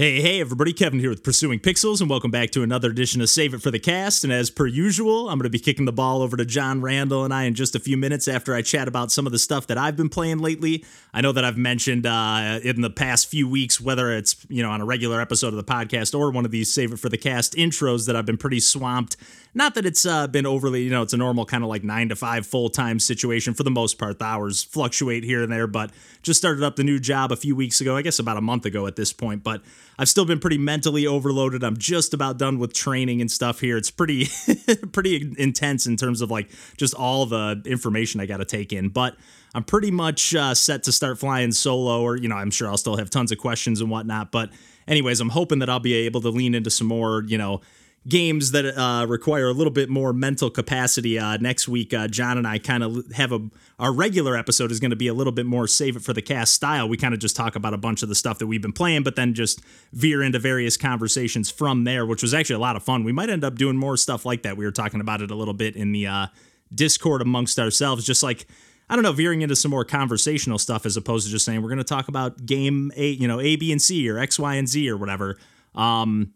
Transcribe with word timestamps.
Hey, 0.00 0.22
hey, 0.22 0.40
everybody, 0.40 0.72
Kevin 0.72 0.98
here 0.98 1.10
with 1.10 1.22
Pursuing 1.22 1.60
Pixels, 1.60 2.00
and 2.00 2.08
welcome 2.08 2.30
back 2.30 2.52
to 2.52 2.62
another 2.62 2.90
edition 2.90 3.20
of 3.20 3.28
Save 3.28 3.52
It 3.52 3.60
for 3.60 3.70
the 3.70 3.78
Cast. 3.78 4.24
And 4.24 4.32
as 4.32 4.48
per 4.48 4.66
usual, 4.66 5.28
I'm 5.28 5.36
going 5.36 5.42
to 5.42 5.50
be 5.50 5.58
kicking 5.58 5.84
the 5.84 5.92
ball 5.92 6.22
over 6.22 6.38
to 6.38 6.46
John 6.46 6.80
Randall 6.80 7.22
and 7.22 7.34
I 7.34 7.42
in 7.42 7.52
just 7.52 7.76
a 7.76 7.78
few 7.78 7.98
minutes 7.98 8.26
after 8.26 8.54
I 8.54 8.62
chat 8.62 8.88
about 8.88 9.12
some 9.12 9.26
of 9.26 9.32
the 9.32 9.38
stuff 9.38 9.66
that 9.66 9.76
I've 9.76 9.98
been 9.98 10.08
playing 10.08 10.38
lately. 10.38 10.86
I 11.12 11.20
know 11.20 11.32
that 11.32 11.44
I've 11.44 11.58
mentioned 11.58 12.06
uh, 12.06 12.60
in 12.64 12.80
the 12.80 12.88
past 12.88 13.28
few 13.28 13.46
weeks, 13.46 13.78
whether 13.78 14.10
it's 14.10 14.36
you 14.48 14.62
know 14.62 14.70
on 14.70 14.80
a 14.80 14.86
regular 14.86 15.20
episode 15.20 15.48
of 15.48 15.56
the 15.56 15.64
podcast 15.64 16.18
or 16.18 16.30
one 16.30 16.46
of 16.46 16.50
these 16.50 16.72
Save 16.72 16.94
It 16.94 16.98
for 16.98 17.10
the 17.10 17.18
Cast 17.18 17.52
intros, 17.52 18.06
that 18.06 18.16
I've 18.16 18.24
been 18.24 18.38
pretty 18.38 18.60
swamped. 18.60 19.18
Not 19.52 19.74
that 19.74 19.84
it's 19.84 20.06
uh, 20.06 20.28
been 20.28 20.46
overly, 20.46 20.82
you 20.82 20.90
know, 20.90 21.02
it's 21.02 21.12
a 21.12 21.16
normal 21.16 21.44
kind 21.44 21.64
of 21.64 21.68
like 21.68 21.82
nine 21.82 22.08
to 22.08 22.16
five 22.16 22.46
full 22.46 22.70
time 22.70 23.00
situation 23.00 23.52
for 23.52 23.64
the 23.64 23.70
most 23.70 23.98
part. 23.98 24.18
The 24.18 24.24
hours 24.24 24.62
fluctuate 24.62 25.24
here 25.24 25.42
and 25.42 25.52
there, 25.52 25.66
but 25.66 25.90
just 26.22 26.38
started 26.38 26.62
up 26.62 26.76
the 26.76 26.84
new 26.84 26.98
job 27.00 27.32
a 27.32 27.36
few 27.36 27.54
weeks 27.54 27.82
ago, 27.82 27.96
I 27.96 28.02
guess 28.02 28.18
about 28.18 28.38
a 28.38 28.40
month 28.40 28.64
ago 28.64 28.86
at 28.86 28.96
this 28.96 29.12
point. 29.12 29.42
But 29.42 29.62
I've 29.98 30.08
still 30.08 30.24
been 30.24 30.38
pretty 30.38 30.58
mentally 30.58 31.06
overloaded. 31.06 31.62
I'm 31.62 31.76
just 31.76 32.14
about 32.14 32.38
done 32.38 32.58
with 32.58 32.72
training 32.72 33.20
and 33.20 33.30
stuff 33.30 33.60
here. 33.60 33.76
It's 33.76 33.90
pretty 33.90 34.28
pretty 34.92 35.34
intense 35.38 35.86
in 35.86 35.96
terms 35.96 36.20
of 36.20 36.30
like 36.30 36.50
just 36.76 36.94
all 36.94 37.26
the 37.26 37.62
information 37.66 38.20
I 38.20 38.26
got 38.26 38.38
to 38.38 38.44
take 38.44 38.72
in, 38.72 38.88
but 38.88 39.16
I'm 39.54 39.64
pretty 39.64 39.90
much 39.90 40.34
uh, 40.34 40.54
set 40.54 40.84
to 40.84 40.92
start 40.92 41.18
flying 41.18 41.52
solo 41.52 42.00
or 42.00 42.16
you 42.16 42.28
know, 42.28 42.36
I'm 42.36 42.50
sure 42.50 42.68
I'll 42.68 42.76
still 42.76 42.96
have 42.96 43.10
tons 43.10 43.32
of 43.32 43.38
questions 43.38 43.80
and 43.80 43.90
whatnot, 43.90 44.32
but 44.32 44.50
anyways, 44.88 45.20
I'm 45.20 45.30
hoping 45.30 45.58
that 45.60 45.68
I'll 45.68 45.80
be 45.80 45.94
able 45.94 46.20
to 46.22 46.30
lean 46.30 46.54
into 46.54 46.70
some 46.70 46.86
more, 46.86 47.24
you 47.26 47.38
know, 47.38 47.60
games 48.08 48.52
that 48.52 48.64
uh, 48.78 49.06
require 49.06 49.48
a 49.48 49.52
little 49.52 49.72
bit 49.72 49.90
more 49.90 50.12
mental 50.12 50.50
capacity. 50.50 51.18
Uh, 51.18 51.36
next 51.36 51.68
week, 51.68 51.92
uh, 51.92 52.08
John 52.08 52.38
and 52.38 52.46
I 52.46 52.58
kind 52.58 52.82
of 52.82 53.12
have 53.12 53.32
a 53.32 53.40
our 53.78 53.92
regular 53.92 54.36
episode 54.36 54.70
is 54.70 54.80
going 54.80 54.90
to 54.90 54.96
be 54.96 55.08
a 55.08 55.14
little 55.14 55.32
bit 55.32 55.46
more 55.46 55.66
save 55.66 55.96
it 55.96 56.02
for 56.02 56.12
the 56.12 56.22
cast 56.22 56.54
style. 56.54 56.88
We 56.88 56.96
kind 56.96 57.14
of 57.14 57.20
just 57.20 57.36
talk 57.36 57.56
about 57.56 57.74
a 57.74 57.78
bunch 57.78 58.02
of 58.02 58.08
the 58.08 58.14
stuff 58.14 58.38
that 58.38 58.46
we've 58.46 58.60
been 58.60 58.72
playing, 58.72 59.02
but 59.02 59.16
then 59.16 59.34
just 59.34 59.60
veer 59.92 60.22
into 60.22 60.38
various 60.38 60.76
conversations 60.76 61.50
from 61.50 61.84
there, 61.84 62.04
which 62.06 62.22
was 62.22 62.34
actually 62.34 62.56
a 62.56 62.60
lot 62.60 62.76
of 62.76 62.82
fun. 62.82 63.04
We 63.04 63.12
might 63.12 63.30
end 63.30 63.44
up 63.44 63.56
doing 63.56 63.76
more 63.76 63.96
stuff 63.96 64.24
like 64.26 64.42
that. 64.42 64.56
We 64.56 64.64
were 64.64 64.70
talking 64.70 65.00
about 65.00 65.22
it 65.22 65.30
a 65.30 65.34
little 65.34 65.54
bit 65.54 65.76
in 65.76 65.92
the 65.92 66.06
uh, 66.06 66.26
Discord 66.74 67.22
amongst 67.22 67.58
ourselves, 67.58 68.04
just 68.04 68.22
like. 68.22 68.46
I 68.88 68.96
don't 68.96 69.04
know, 69.04 69.12
veering 69.12 69.42
into 69.42 69.54
some 69.54 69.70
more 69.70 69.84
conversational 69.84 70.58
stuff 70.58 70.84
as 70.84 70.96
opposed 70.96 71.24
to 71.24 71.30
just 71.30 71.44
saying 71.44 71.62
we're 71.62 71.68
going 71.68 71.78
to 71.78 71.84
talk 71.84 72.08
about 72.08 72.44
game 72.44 72.90
A, 72.96 73.10
you 73.10 73.28
know, 73.28 73.38
A, 73.38 73.54
B, 73.54 73.70
and 73.70 73.80
C 73.80 74.10
or 74.10 74.18
X, 74.18 74.36
Y, 74.36 74.56
and 74.56 74.68
Z 74.68 74.90
or 74.90 74.96
whatever. 74.96 75.38
Um, 75.76 76.32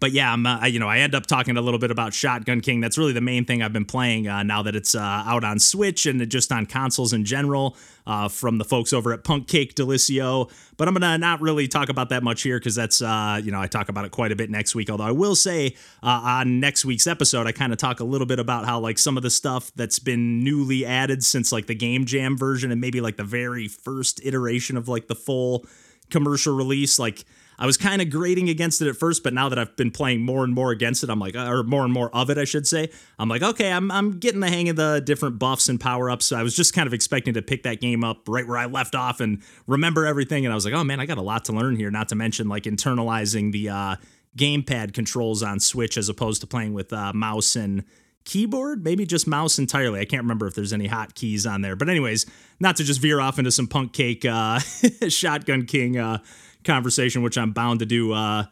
but 0.00 0.12
yeah, 0.12 0.32
I'm, 0.32 0.46
uh, 0.46 0.66
you 0.66 0.78
know, 0.78 0.88
I 0.88 0.98
end 0.98 1.14
up 1.14 1.26
talking 1.26 1.56
a 1.56 1.60
little 1.60 1.78
bit 1.78 1.90
about 1.90 2.14
Shotgun 2.14 2.60
King. 2.60 2.80
That's 2.80 2.98
really 2.98 3.12
the 3.12 3.20
main 3.20 3.44
thing 3.44 3.62
I've 3.62 3.72
been 3.72 3.84
playing 3.84 4.28
uh, 4.28 4.42
now 4.42 4.62
that 4.62 4.74
it's 4.74 4.94
uh, 4.94 5.00
out 5.00 5.44
on 5.44 5.58
Switch 5.58 6.06
and 6.06 6.28
just 6.28 6.50
on 6.52 6.66
consoles 6.66 7.12
in 7.12 7.24
general 7.24 7.76
uh, 8.06 8.28
from 8.28 8.58
the 8.58 8.64
folks 8.64 8.92
over 8.92 9.12
at 9.12 9.24
Punkcake 9.24 9.74
Délicieux. 9.74 10.50
But 10.76 10.88
I'm 10.88 10.94
gonna 10.94 11.18
not 11.18 11.40
really 11.40 11.68
talk 11.68 11.88
about 11.88 12.08
that 12.08 12.22
much 12.22 12.42
here 12.42 12.58
because 12.58 12.74
that's, 12.74 13.00
uh, 13.00 13.40
you 13.42 13.52
know, 13.52 13.60
I 13.60 13.66
talk 13.66 13.88
about 13.88 14.04
it 14.04 14.10
quite 14.10 14.32
a 14.32 14.36
bit 14.36 14.50
next 14.50 14.74
week. 14.74 14.90
Although 14.90 15.04
I 15.04 15.12
will 15.12 15.36
say 15.36 15.76
uh, 16.02 16.20
on 16.24 16.60
next 16.60 16.84
week's 16.84 17.06
episode, 17.06 17.46
I 17.46 17.52
kind 17.52 17.72
of 17.72 17.78
talk 17.78 18.00
a 18.00 18.04
little 18.04 18.26
bit 18.26 18.38
about 18.38 18.64
how 18.66 18.80
like 18.80 18.98
some 18.98 19.16
of 19.16 19.22
the 19.22 19.30
stuff 19.30 19.70
that's 19.76 19.98
been 19.98 20.42
newly 20.42 20.84
added 20.84 21.22
since 21.22 21.52
like 21.52 21.66
the 21.66 21.74
Game 21.74 22.04
Jam 22.04 22.36
version 22.36 22.72
and 22.72 22.80
maybe 22.80 23.00
like 23.00 23.16
the 23.16 23.24
very 23.24 23.68
first 23.68 24.20
iteration 24.24 24.76
of 24.76 24.88
like 24.88 25.06
the 25.06 25.14
full 25.14 25.64
commercial 26.10 26.54
release, 26.54 26.98
like 26.98 27.24
I 27.58 27.66
was 27.66 27.76
kind 27.76 28.02
of 28.02 28.10
grading 28.10 28.48
against 28.48 28.82
it 28.82 28.88
at 28.88 28.96
first, 28.96 29.22
but 29.22 29.32
now 29.32 29.48
that 29.48 29.58
I've 29.58 29.76
been 29.76 29.90
playing 29.90 30.22
more 30.22 30.44
and 30.44 30.54
more 30.54 30.70
against 30.70 31.04
it, 31.04 31.10
I'm 31.10 31.18
like, 31.18 31.36
or 31.36 31.62
more 31.62 31.84
and 31.84 31.92
more 31.92 32.14
of 32.14 32.30
it, 32.30 32.38
I 32.38 32.44
should 32.44 32.66
say, 32.66 32.90
I'm 33.18 33.28
like, 33.28 33.42
okay, 33.42 33.72
I'm, 33.72 33.90
I'm 33.90 34.18
getting 34.18 34.40
the 34.40 34.48
hang 34.48 34.68
of 34.68 34.76
the 34.76 35.02
different 35.04 35.38
buffs 35.38 35.68
and 35.68 35.80
power 35.80 36.10
ups. 36.10 36.26
So 36.26 36.36
I 36.36 36.42
was 36.42 36.56
just 36.56 36.74
kind 36.74 36.86
of 36.86 36.94
expecting 36.94 37.34
to 37.34 37.42
pick 37.42 37.62
that 37.64 37.80
game 37.80 38.04
up 38.04 38.28
right 38.28 38.46
where 38.46 38.58
I 38.58 38.66
left 38.66 38.94
off 38.94 39.20
and 39.20 39.42
remember 39.66 40.06
everything. 40.06 40.44
And 40.44 40.52
I 40.52 40.54
was 40.54 40.64
like, 40.64 40.74
oh 40.74 40.84
man, 40.84 41.00
I 41.00 41.06
got 41.06 41.18
a 41.18 41.22
lot 41.22 41.44
to 41.46 41.52
learn 41.52 41.76
here, 41.76 41.90
not 41.90 42.08
to 42.10 42.14
mention 42.14 42.48
like 42.48 42.64
internalizing 42.64 43.52
the 43.52 43.68
uh, 43.68 43.96
gamepad 44.36 44.94
controls 44.94 45.42
on 45.42 45.60
Switch 45.60 45.96
as 45.96 46.08
opposed 46.08 46.40
to 46.40 46.46
playing 46.46 46.74
with 46.74 46.92
uh, 46.92 47.12
mouse 47.12 47.56
and 47.56 47.84
keyboard, 48.24 48.84
maybe 48.84 49.06
just 49.06 49.26
mouse 49.26 49.58
entirely. 49.58 50.00
I 50.00 50.04
can't 50.04 50.22
remember 50.22 50.46
if 50.46 50.54
there's 50.54 50.72
any 50.72 50.88
hotkeys 50.88 51.48
on 51.50 51.60
there. 51.60 51.76
But 51.76 51.88
anyways, 51.88 52.26
not 52.58 52.76
to 52.76 52.84
just 52.84 53.00
veer 53.00 53.20
off 53.20 53.38
into 53.38 53.50
some 53.50 53.66
punk 53.66 53.92
cake 53.92 54.24
uh, 54.24 54.58
shotgun 55.08 55.66
king 55.66 55.98
uh, 55.98 56.18
conversation, 56.64 57.22
which 57.22 57.38
I'm 57.38 57.52
bound 57.52 57.80
to 57.80 57.86
do 57.86 58.12
uh, 58.12 58.46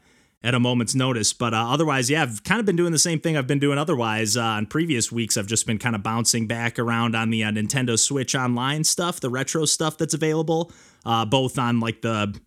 at 0.45 0.55
a 0.55 0.61
moment's 0.61 0.95
notice. 0.95 1.33
But 1.33 1.55
uh, 1.55 1.69
otherwise, 1.71 2.11
yeah, 2.11 2.23
I've 2.23 2.43
kind 2.45 2.61
of 2.61 2.67
been 2.67 2.77
doing 2.77 2.93
the 2.93 2.99
same 2.99 3.21
thing 3.21 3.37
I've 3.37 3.47
been 3.47 3.59
doing 3.59 3.79
otherwise. 3.79 4.37
Uh, 4.37 4.43
on 4.43 4.67
previous 4.67 5.13
weeks, 5.13 5.37
I've 5.37 5.47
just 5.47 5.67
been 5.67 5.79
kind 5.79 5.95
of 5.95 6.03
bouncing 6.03 6.47
back 6.47 6.79
around 6.79 7.15
on 7.15 7.31
the 7.31 7.45
uh, 7.45 7.51
Nintendo 7.51 7.99
Switch 7.99 8.35
Online 8.35 8.85
stuff, 8.85 9.21
the 9.21 9.31
retro 9.31 9.65
stuff 9.65 9.99
that's 9.99 10.15
available, 10.15 10.73
uh, 11.05 11.25
both 11.25 11.59
on 11.59 11.81
like 11.81 12.03
the 12.03 12.39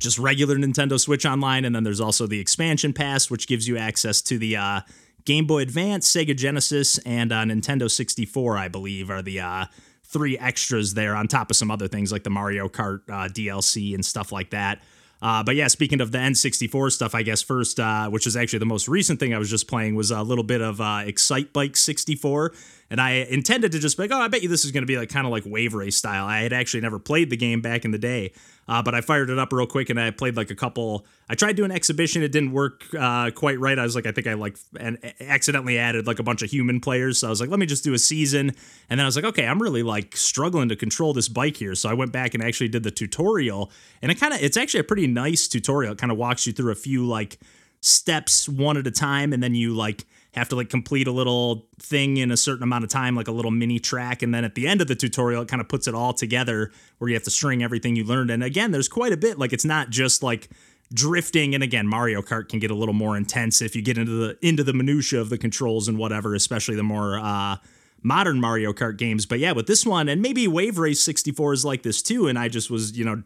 just 0.00 0.18
regular 0.18 0.56
Nintendo 0.56 0.98
Switch 0.98 1.26
Online, 1.26 1.64
and 1.64 1.74
then 1.74 1.84
there's 1.84 2.00
also 2.00 2.26
the 2.26 2.40
expansion 2.40 2.92
pass, 2.92 3.30
which 3.30 3.46
gives 3.46 3.68
you 3.68 3.76
access 3.76 4.20
to 4.22 4.38
the 4.38 4.56
uh, 4.56 4.80
Game 5.24 5.46
Boy 5.46 5.60
Advance, 5.60 6.10
Sega 6.10 6.36
Genesis, 6.36 6.98
and 6.98 7.32
uh, 7.32 7.44
Nintendo 7.44 7.90
64, 7.90 8.56
I 8.56 8.68
believe, 8.68 9.10
are 9.10 9.22
the 9.22 9.68
three 10.12 10.38
extras 10.38 10.94
there 10.94 11.16
on 11.16 11.26
top 11.28 11.50
of 11.50 11.56
some 11.56 11.70
other 11.70 11.88
things 11.88 12.12
like 12.12 12.22
the 12.22 12.30
Mario 12.30 12.68
Kart 12.68 13.00
uh, 13.08 13.28
DLC 13.28 13.94
and 13.94 14.04
stuff 14.04 14.30
like 14.32 14.50
that. 14.50 14.82
Uh, 15.22 15.40
but 15.40 15.54
yeah, 15.54 15.68
speaking 15.68 16.00
of 16.00 16.10
the 16.10 16.18
N64 16.18 16.90
stuff, 16.90 17.14
I 17.14 17.22
guess 17.22 17.42
first, 17.42 17.78
uh, 17.78 18.10
which 18.10 18.26
is 18.26 18.36
actually 18.36 18.58
the 18.58 18.66
most 18.66 18.88
recent 18.88 19.20
thing 19.20 19.32
I 19.32 19.38
was 19.38 19.48
just 19.48 19.68
playing, 19.68 19.94
was 19.94 20.10
a 20.10 20.20
little 20.20 20.42
bit 20.42 20.60
of 20.60 20.80
uh, 20.80 21.04
Excitebike 21.06 21.76
64. 21.76 22.52
And 22.90 23.00
I 23.00 23.12
intended 23.30 23.70
to 23.72 23.78
just 23.78 23.96
be 23.96 24.02
like, 24.02 24.10
oh, 24.10 24.20
I 24.20 24.26
bet 24.26 24.42
you 24.42 24.48
this 24.48 24.64
is 24.64 24.72
going 24.72 24.82
to 24.82 24.86
be 24.86 24.98
like 24.98 25.10
kind 25.10 25.24
of 25.24 25.30
like 25.30 25.44
Wave 25.46 25.74
Race 25.74 25.96
style. 25.96 26.26
I 26.26 26.40
had 26.40 26.52
actually 26.52 26.80
never 26.80 26.98
played 26.98 27.30
the 27.30 27.36
game 27.36 27.60
back 27.60 27.84
in 27.84 27.92
the 27.92 27.98
day. 27.98 28.32
Uh, 28.68 28.82
but 28.82 28.94
I 28.94 29.00
fired 29.00 29.28
it 29.28 29.38
up 29.38 29.52
real 29.52 29.66
quick 29.66 29.90
and 29.90 30.00
I 30.00 30.10
played 30.10 30.36
like 30.36 30.50
a 30.50 30.54
couple. 30.54 31.04
I 31.28 31.34
tried 31.34 31.56
doing 31.56 31.70
exhibition, 31.70 32.22
it 32.22 32.30
didn't 32.32 32.52
work 32.52 32.84
uh, 32.98 33.30
quite 33.30 33.58
right. 33.58 33.78
I 33.78 33.82
was 33.82 33.94
like, 33.94 34.06
I 34.06 34.12
think 34.12 34.26
I 34.26 34.34
like 34.34 34.56
and 34.78 34.98
accidentally 35.20 35.78
added 35.78 36.06
like 36.06 36.18
a 36.18 36.22
bunch 36.22 36.42
of 36.42 36.50
human 36.50 36.80
players. 36.80 37.18
So 37.18 37.26
I 37.26 37.30
was 37.30 37.40
like, 37.40 37.50
let 37.50 37.58
me 37.58 37.66
just 37.66 37.84
do 37.84 37.92
a 37.92 37.98
season. 37.98 38.50
And 38.88 38.98
then 38.98 39.00
I 39.00 39.06
was 39.06 39.16
like, 39.16 39.24
okay, 39.24 39.46
I'm 39.46 39.60
really 39.60 39.82
like 39.82 40.16
struggling 40.16 40.68
to 40.68 40.76
control 40.76 41.12
this 41.12 41.28
bike 41.28 41.56
here. 41.56 41.74
So 41.74 41.88
I 41.88 41.94
went 41.94 42.12
back 42.12 42.34
and 42.34 42.42
actually 42.42 42.68
did 42.68 42.82
the 42.82 42.90
tutorial, 42.90 43.70
and 44.00 44.12
it 44.12 44.20
kind 44.20 44.32
of 44.32 44.42
it's 44.42 44.56
actually 44.56 44.80
a 44.80 44.84
pretty 44.84 45.06
nice 45.06 45.48
tutorial. 45.48 45.92
It 45.92 45.98
kind 45.98 46.12
of 46.12 46.18
walks 46.18 46.46
you 46.46 46.52
through 46.52 46.72
a 46.72 46.76
few 46.76 47.06
like 47.06 47.38
steps 47.80 48.48
one 48.48 48.76
at 48.76 48.86
a 48.86 48.92
time, 48.92 49.32
and 49.32 49.42
then 49.42 49.54
you 49.54 49.74
like 49.74 50.04
have 50.34 50.48
to 50.48 50.56
like 50.56 50.70
complete 50.70 51.06
a 51.06 51.12
little 51.12 51.68
thing 51.78 52.16
in 52.16 52.30
a 52.30 52.36
certain 52.36 52.62
amount 52.62 52.84
of 52.84 52.90
time, 52.90 53.14
like 53.14 53.28
a 53.28 53.32
little 53.32 53.50
mini 53.50 53.78
track. 53.78 54.22
And 54.22 54.34
then 54.34 54.44
at 54.44 54.54
the 54.54 54.66
end 54.66 54.80
of 54.80 54.86
the 54.86 54.94
tutorial, 54.94 55.42
it 55.42 55.48
kind 55.48 55.60
of 55.60 55.68
puts 55.68 55.86
it 55.86 55.94
all 55.94 56.14
together 56.14 56.72
where 56.98 57.08
you 57.08 57.14
have 57.14 57.24
to 57.24 57.30
string 57.30 57.62
everything 57.62 57.96
you 57.96 58.04
learned. 58.04 58.30
And 58.30 58.42
again, 58.42 58.70
there's 58.70 58.88
quite 58.88 59.12
a 59.12 59.16
bit. 59.16 59.38
Like 59.38 59.52
it's 59.52 59.64
not 59.64 59.90
just 59.90 60.22
like 60.22 60.48
drifting 60.92 61.54
and 61.54 61.64
again 61.64 61.86
mario 61.88 62.20
kart 62.20 62.48
can 62.48 62.58
get 62.58 62.70
a 62.70 62.74
little 62.74 62.92
more 62.92 63.16
intense 63.16 63.62
if 63.62 63.74
you 63.74 63.80
get 63.80 63.96
into 63.96 64.12
the 64.12 64.46
into 64.46 64.62
the 64.62 64.72
minutia 64.72 65.20
of 65.20 65.30
the 65.30 65.38
controls 65.38 65.88
and 65.88 65.96
whatever 65.96 66.34
especially 66.34 66.76
the 66.76 66.82
more 66.82 67.18
uh 67.18 67.56
modern 68.02 68.38
mario 68.38 68.72
kart 68.72 68.98
games 68.98 69.24
but 69.24 69.38
yeah 69.38 69.52
with 69.52 69.66
this 69.66 69.86
one 69.86 70.08
and 70.08 70.20
maybe 70.20 70.46
wave 70.46 70.76
race 70.76 71.00
64 71.00 71.54
is 71.54 71.64
like 71.64 71.82
this 71.82 72.02
too 72.02 72.28
and 72.28 72.38
i 72.38 72.46
just 72.48 72.70
was 72.70 72.96
you 72.96 73.04
know 73.04 73.22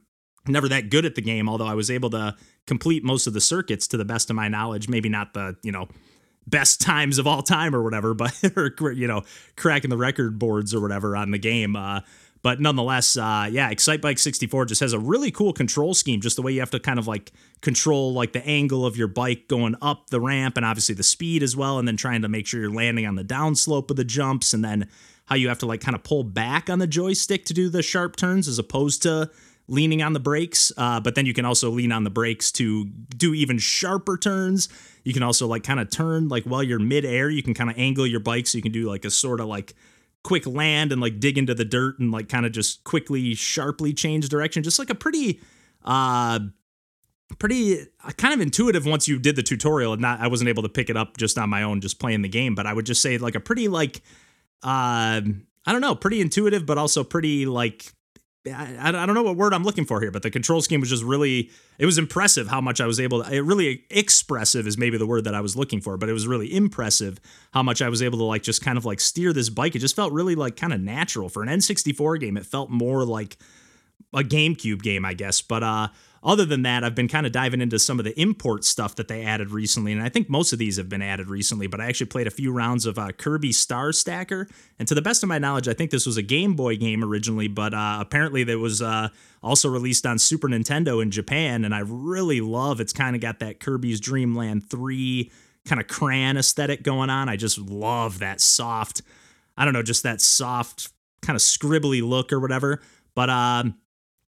never 0.47 0.69
that 0.69 0.91
good 0.91 1.05
at 1.05 1.17
the 1.17 1.21
game 1.21 1.49
although 1.49 1.67
i 1.67 1.75
was 1.75 1.91
able 1.91 2.11
to 2.11 2.37
complete 2.67 3.03
most 3.03 3.27
of 3.27 3.33
the 3.33 3.41
circuits 3.41 3.89
to 3.89 3.97
the 3.97 4.05
best 4.05 4.31
of 4.31 4.37
my 4.37 4.47
knowledge 4.47 4.89
maybe 4.89 5.09
not 5.09 5.35
the 5.35 5.57
you 5.65 5.73
know 5.73 5.89
best 6.47 6.81
times 6.81 7.19
of 7.19 7.27
all 7.27 7.43
time 7.43 7.75
or 7.75 7.83
whatever, 7.83 8.15
but 8.15 8.33
or 8.57 8.93
you 8.93 9.07
know, 9.07 9.23
cracking 9.57 9.91
the 9.91 9.97
record 9.97 10.39
boards 10.39 10.75
or 10.75 10.81
whatever 10.81 11.17
on 11.17 11.31
the 11.31 11.39
game. 11.39 11.77
Uh, 11.77 12.01
but 12.43 12.61
nonetheless, 12.61 13.17
uh, 13.17 13.49
yeah, 13.51 13.73
Excitebike 13.73 14.21
64 14.21 14.67
just 14.67 14.81
has 14.81 14.93
a 14.93 14.99
really 14.99 15.33
cool 15.33 15.53
control 15.53 15.95
scheme. 15.95 16.21
Just 16.21 16.37
the 16.37 16.43
way 16.43 16.53
you 16.53 16.61
have 16.61 16.71
to 16.71 16.79
kind 16.79 16.99
of 16.99 17.09
like 17.09 17.33
control 17.61 18.13
like 18.13 18.33
the 18.33 18.47
angle 18.47 18.87
of 18.87 18.97
your 18.97 19.09
bike 19.09 19.49
going 19.49 19.75
up 19.83 20.11
the 20.11 20.21
ramp, 20.21 20.57
and 20.57 20.65
obviously 20.65 20.95
the 20.95 21.03
speed 21.03 21.43
as 21.43 21.57
well, 21.57 21.79
and 21.79 21.89
then 21.89 21.97
trying 21.97 22.23
to 22.23 22.29
make 22.29 22.47
sure 22.47 22.61
you're 22.61 22.71
landing 22.71 23.05
on 23.05 23.17
the 23.17 23.25
downslope 23.25 23.91
of 23.91 23.97
the 23.97 24.05
jumps, 24.05 24.55
and 24.55 24.65
then 24.65 24.89
how 25.25 25.35
you 25.35 25.49
have 25.49 25.59
to 25.59 25.67
like 25.67 25.81
kind 25.81 25.97
of 25.97 26.05
pull 26.05 26.23
back 26.23 26.71
on 26.71 26.79
the 26.79 26.87
joystick 26.87 27.45
to 27.47 27.55
do 27.55 27.69
the 27.69 27.83
sharp 27.83 28.15
turns 28.15 28.47
as 28.47 28.61
opposed 28.61 29.03
to 29.03 29.29
leaning 29.69 30.03
on 30.03 30.13
the 30.13 30.21
brakes. 30.21 30.73
Uh, 30.77 31.01
but 31.01 31.15
then 31.15 31.27
you 31.27 31.35
can 31.35 31.45
also 31.45 31.71
lean 31.71 31.93
on 31.93 32.05
the 32.05 32.11
brakes 32.11 32.53
to 32.53 32.85
do 32.85 33.35
even 33.35 33.59
sharper 33.59 34.17
turns 34.17 34.69
you 35.07 35.13
can 35.13 35.23
also 35.23 35.47
like 35.47 35.63
kind 35.63 35.79
of 35.79 35.89
turn 35.89 36.27
like 36.27 36.43
while 36.43 36.65
you're 36.65 36.81
midair, 36.81 37.31
you 37.31 37.41
can 37.41 37.55
kind 37.55 37.71
of 37.71 37.79
angle 37.79 38.05
your 38.05 38.19
bike 38.19 38.49
so 38.49 38.59
you 38.59 38.63
can 38.63 38.73
do 38.73 38.89
like 38.89 39.05
a 39.05 39.11
sort 39.11 39.39
of 39.39 39.47
like 39.47 39.73
quick 40.25 40.45
land 40.49 40.91
and 40.91 41.01
like 41.01 41.21
dig 41.21 41.39
into 41.39 41.55
the 41.55 41.65
dirt 41.65 42.01
and 42.01 42.11
like 42.11 42.29
kind 42.29 42.45
of 42.45 42.51
just 42.51 42.83
quickly 42.83 43.33
sharply 43.33 43.95
change 43.95 44.29
direction. 44.29 44.65
Just 44.65 44.81
like 44.81 44.91
a 44.91 44.97
pretty 44.97 45.41
uh 45.85 46.41
pretty 47.39 47.83
uh, 48.05 48.11
kind 48.17 48.35
of 48.35 48.41
intuitive 48.41 48.85
once 48.85 49.07
you 49.07 49.21
did 49.21 49.37
the 49.37 49.45
tutorial 49.45 49.93
and 49.93 50.03
not 50.03 50.19
I 50.19 50.27
wasn't 50.27 50.49
able 50.49 50.65
to 50.65 50.69
pick 50.69 50.91
it 50.91 50.97
up 50.97 51.19
just 51.19 51.39
on 51.39 51.49
my 51.51 51.63
own 51.63 51.81
just 51.81 52.01
playing 52.01 52.23
the 52.23 52.29
game, 52.29 52.57
but 52.57 52.67
I 52.67 52.73
would 52.73 52.85
just 52.85 53.01
say 53.01 53.17
like 53.17 53.37
a 53.37 53.41
pretty 53.41 53.69
like 53.69 53.99
uh 54.65 55.23
I 55.69 55.73
don't 55.73 55.81
know, 55.83 55.95
pretty 55.95 56.21
intuitive 56.21 56.67
but 56.67 56.79
also 56.79 57.05
pretty 57.05 57.47
like 57.47 57.93
I, 58.53 58.89
I 58.89 59.07
don't 59.07 59.15
know 59.15 59.23
what 59.23 59.37
word 59.37 59.53
I'm 59.53 59.65
looking 59.65 59.85
for 59.85 60.01
here, 60.01 60.11
but 60.11 60.23
the 60.23 60.31
control 60.31 60.61
scheme 60.61 60.81
was 60.81 60.91
just 60.91 61.03
really, 61.03 61.51
it 61.79 61.87
was 61.87 61.99
impressive 61.99 62.49
how 62.49 62.61
much 62.61 62.81
I 62.81 62.87
was 62.87 63.01
able 63.01 63.23
to, 63.23 63.33
it 63.33 63.41
really 63.41 63.85
expressive 63.91 64.67
is 64.67 64.79
maybe 64.79 64.99
the 64.99 65.07
word 65.07 65.25
that 65.25 65.35
I 65.35 65.41
was 65.41 65.57
looking 65.57 65.81
for, 65.81 65.97
but 65.97 66.09
it 66.09 66.13
was 66.13 66.27
really 66.27 66.53
impressive 66.55 67.19
how 67.53 67.63
much 67.63 67.83
I 67.83 67.89
was 67.89 68.03
able 68.03 68.19
to 68.19 68.25
like 68.25 68.43
just 68.43 68.63
kind 68.63 68.79
of 68.79 68.85
like 68.85 69.01
steer 69.01 69.33
this 69.33 69.49
bike. 69.49 69.75
It 69.75 69.81
just 69.81 69.97
felt 69.97 70.13
really 70.13 70.35
like 70.35 70.57
kind 70.57 70.73
of 70.73 70.81
natural 70.81 71.29
for 71.29 71.43
an 71.43 71.49
N64 71.49 72.21
game. 72.21 72.37
It 72.37 72.47
felt 72.47 72.71
more 72.71 73.05
like, 73.05 73.37
a 74.15 74.21
GameCube 74.23 74.83
game, 74.83 75.05
I 75.05 75.15
guess. 75.15 75.41
But 75.41 75.63
uh, 75.63 75.89
other 76.27 76.45
than 76.45 76.63
that, 76.63 76.83
I've 76.83 76.97
been 76.97 77.07
kind 77.07 77.25
of 77.25 77.31
diving 77.31 77.61
into 77.61 77.79
some 77.79 78.01
of 78.01 78.05
the 78.05 78.21
import 78.21 78.65
stuff 78.65 78.97
that 78.97 79.07
they 79.07 79.25
added 79.25 79.53
recently, 79.53 79.93
and 79.93 80.03
I 80.03 80.09
think 80.09 80.29
most 80.29 80.53
of 80.53 80.59
these 80.59 80.77
have 80.77 80.89
been 80.89 81.01
added 81.01 81.29
recently. 81.29 81.69
But 81.69 81.81
I 81.81 81.87
actually 81.87 82.07
played 82.07 82.27
a 82.27 82.33
few 82.33 82.53
rounds 82.53 82.85
of 82.85 82.99
uh, 82.99 83.13
Kirby 83.13 83.53
Star 83.53 83.93
Stacker, 83.93 84.49
and 84.81 84.89
to 84.89 84.95
the 84.95 85.03
best 85.03 85.23
of 85.23 85.29
my 85.29 85.39
knowledge, 85.39 85.69
I 85.69 85.73
think 85.73 85.93
this 85.93 86.05
was 86.05 86.17
a 86.17 86.23
Game 86.23 86.55
Boy 86.55 86.77
game 86.77 87.05
originally, 87.05 87.47
but 87.47 87.73
uh, 87.73 87.99
apparently 88.01 88.43
it 88.43 88.57
was 88.57 88.83
uh, 88.83 89.09
also 89.41 89.69
released 89.69 90.05
on 90.05 90.19
Super 90.19 90.49
Nintendo 90.49 91.01
in 91.01 91.13
Japan, 91.13 91.65
and 91.65 91.73
I 91.73 91.83
really 91.87 92.41
love. 92.41 92.81
It's 92.81 92.93
kind 92.93 93.15
of 93.15 93.23
got 93.23 93.39
that 93.39 93.61
Kirby's 93.61 94.01
Dream 94.01 94.35
Land 94.35 94.69
three 94.69 95.31
kind 95.65 95.81
of 95.81 95.87
crayon 95.87 96.37
aesthetic 96.37 96.83
going 96.83 97.09
on. 97.09 97.29
I 97.29 97.37
just 97.37 97.59
love 97.59 98.19
that 98.19 98.41
soft. 98.41 99.03
I 99.57 99.65
don't 99.65 99.75
know, 99.75 99.83
just 99.83 100.03
that 100.03 100.21
soft 100.21 100.91
kind 101.23 101.37
of 101.37 101.41
scribbly 101.41 102.03
look 102.07 102.33
or 102.33 102.41
whatever. 102.41 102.83
But 103.15 103.31
um, 103.31 103.77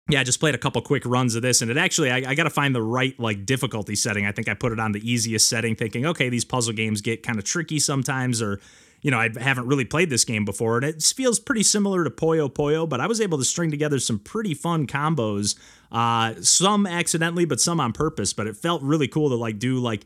yeah, 0.08 0.20
I 0.20 0.24
just 0.24 0.40
played 0.40 0.54
a 0.54 0.60
couple 0.60 0.82
quick 0.84 1.04
runs 1.06 1.36
of 1.36 1.42
this, 1.42 1.62
and 1.62 1.72
it 1.72 1.78
actually 1.78 2.12
I, 2.12 2.18
I 2.18 2.36
got 2.36 2.44
to 2.44 2.52
find 2.52 2.76
the 2.76 2.82
right 2.82 3.20
like 3.20 3.46
difficulty 3.46 3.96
setting. 3.96 4.26
I 4.26 4.32
think 4.32 4.48
I 4.48 4.54
put 4.54 4.72
it 4.72 4.80
on 4.80 4.92
the 4.92 5.10
easiest 5.10 5.50
setting, 5.50 5.76
thinking, 5.76 6.06
okay, 6.06 6.30
these 6.30 6.46
puzzle 6.46 6.74
games 6.74 7.02
get 7.02 7.24
kind 7.24 7.40
of 7.40 7.44
tricky 7.44 7.80
sometimes, 7.80 8.40
or 8.42 8.60
you 9.02 9.10
know, 9.10 9.20
I 9.20 9.30
haven't 9.40 9.68
really 9.68 9.86
played 9.86 10.12
this 10.12 10.24
game 10.24 10.46
before, 10.46 10.78
and 10.78 10.86
it 10.86 11.02
feels 11.02 11.40
pretty 11.40 11.64
similar 11.64 12.04
to 12.04 12.12
Puyo 12.12 12.52
Puyo. 12.52 12.88
but 12.88 13.02
I 13.02 13.08
was 13.08 13.20
able 13.20 13.40
to 13.40 13.44
string 13.44 13.72
together 13.72 14.00
some 14.00 14.20
pretty 14.20 14.54
fun 14.54 14.86
combos, 14.86 15.56
uh, 15.92 16.36
some 16.40 16.86
accidentally, 16.86 17.46
but 17.46 17.60
some 17.60 17.80
on 17.80 17.92
purpose. 17.92 18.32
But 18.32 18.46
it 18.46 18.56
felt 18.56 18.84
really 18.84 19.08
cool 19.08 19.30
to 19.30 19.36
like 19.36 19.58
do 19.58 19.80
like 19.80 20.06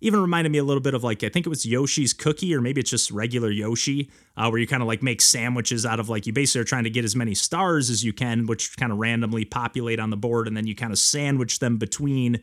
even 0.00 0.20
reminded 0.20 0.50
me 0.50 0.58
a 0.58 0.64
little 0.64 0.80
bit 0.80 0.94
of 0.94 1.04
like 1.04 1.22
I 1.22 1.28
think 1.28 1.46
it 1.46 1.48
was 1.48 1.66
Yoshi's 1.66 2.12
Cookie 2.12 2.54
or 2.54 2.60
maybe 2.60 2.80
it's 2.80 2.90
just 2.90 3.10
regular 3.10 3.50
Yoshi, 3.50 4.10
uh, 4.36 4.48
where 4.48 4.60
you 4.60 4.66
kind 4.66 4.82
of 4.82 4.88
like 4.88 5.02
make 5.02 5.20
sandwiches 5.20 5.84
out 5.84 6.00
of 6.00 6.08
like 6.08 6.26
you 6.26 6.32
basically 6.32 6.62
are 6.62 6.64
trying 6.64 6.84
to 6.84 6.90
get 6.90 7.04
as 7.04 7.14
many 7.14 7.34
stars 7.34 7.90
as 7.90 8.04
you 8.04 8.12
can, 8.12 8.46
which 8.46 8.76
kind 8.76 8.92
of 8.92 8.98
randomly 8.98 9.44
populate 9.44 10.00
on 10.00 10.10
the 10.10 10.16
board, 10.16 10.46
and 10.46 10.56
then 10.56 10.66
you 10.66 10.74
kind 10.74 10.92
of 10.92 10.98
sandwich 10.98 11.58
them 11.58 11.76
between 11.76 12.40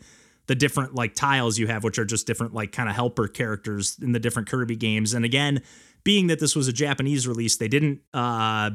the 0.48 0.56
different 0.56 0.96
like 0.96 1.14
tiles 1.14 1.58
you 1.58 1.68
have, 1.68 1.84
which 1.84 2.00
are 2.00 2.06
just 2.06 2.26
different 2.26 2.54
like 2.54 2.72
kind 2.72 2.90
of 2.90 2.96
helper 2.96 3.28
characters 3.28 3.98
in 4.02 4.14
the 4.14 4.20
different 4.20 4.50
Kirby 4.50 4.76
games. 4.76 5.14
And 5.14 5.26
again, 5.26 5.62
being 6.04 6.28
that 6.28 6.40
this 6.40 6.56
was 6.56 6.68
a 6.68 6.74
Japanese 6.74 7.28
release, 7.28 7.58
they 7.58 7.68
didn't 7.68 8.02
uh, 8.14 8.72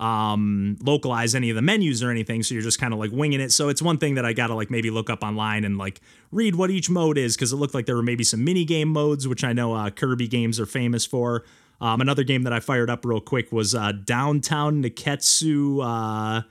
um, 0.00 0.78
localize 0.82 1.34
any 1.34 1.50
of 1.50 1.56
the 1.56 1.62
menus 1.62 2.02
or 2.02 2.10
anything. 2.10 2.42
So 2.42 2.54
you're 2.54 2.62
just 2.62 2.80
kind 2.80 2.92
of 2.92 2.98
like 2.98 3.12
winging 3.12 3.40
it. 3.40 3.52
So 3.52 3.68
it's 3.68 3.82
one 3.82 3.98
thing 3.98 4.14
that 4.14 4.24
I 4.24 4.32
got 4.32 4.46
to 4.46 4.54
like 4.54 4.70
maybe 4.70 4.90
look 4.90 5.10
up 5.10 5.22
online 5.22 5.64
and 5.64 5.76
like 5.76 6.00
read 6.32 6.56
what 6.56 6.70
each 6.70 6.88
mode 6.88 7.18
is 7.18 7.36
because 7.36 7.52
it 7.52 7.56
looked 7.56 7.74
like 7.74 7.86
there 7.86 7.96
were 7.96 8.02
maybe 8.02 8.24
some 8.24 8.42
mini 8.42 8.64
game 8.64 8.88
modes, 8.88 9.28
which 9.28 9.44
I 9.44 9.52
know 9.52 9.74
uh, 9.74 9.90
Kirby 9.90 10.26
games 10.26 10.58
are 10.58 10.66
famous 10.66 11.04
for. 11.04 11.44
Um, 11.82 12.00
another 12.00 12.24
game 12.24 12.42
that 12.42 12.52
I 12.52 12.60
fired 12.60 12.90
up 12.90 13.04
real 13.04 13.20
quick 13.20 13.52
was 13.52 13.74
uh, 13.74 13.92
Downtown 13.92 14.82
Nekketsu. 14.82 15.84
Uh, 15.84 16.42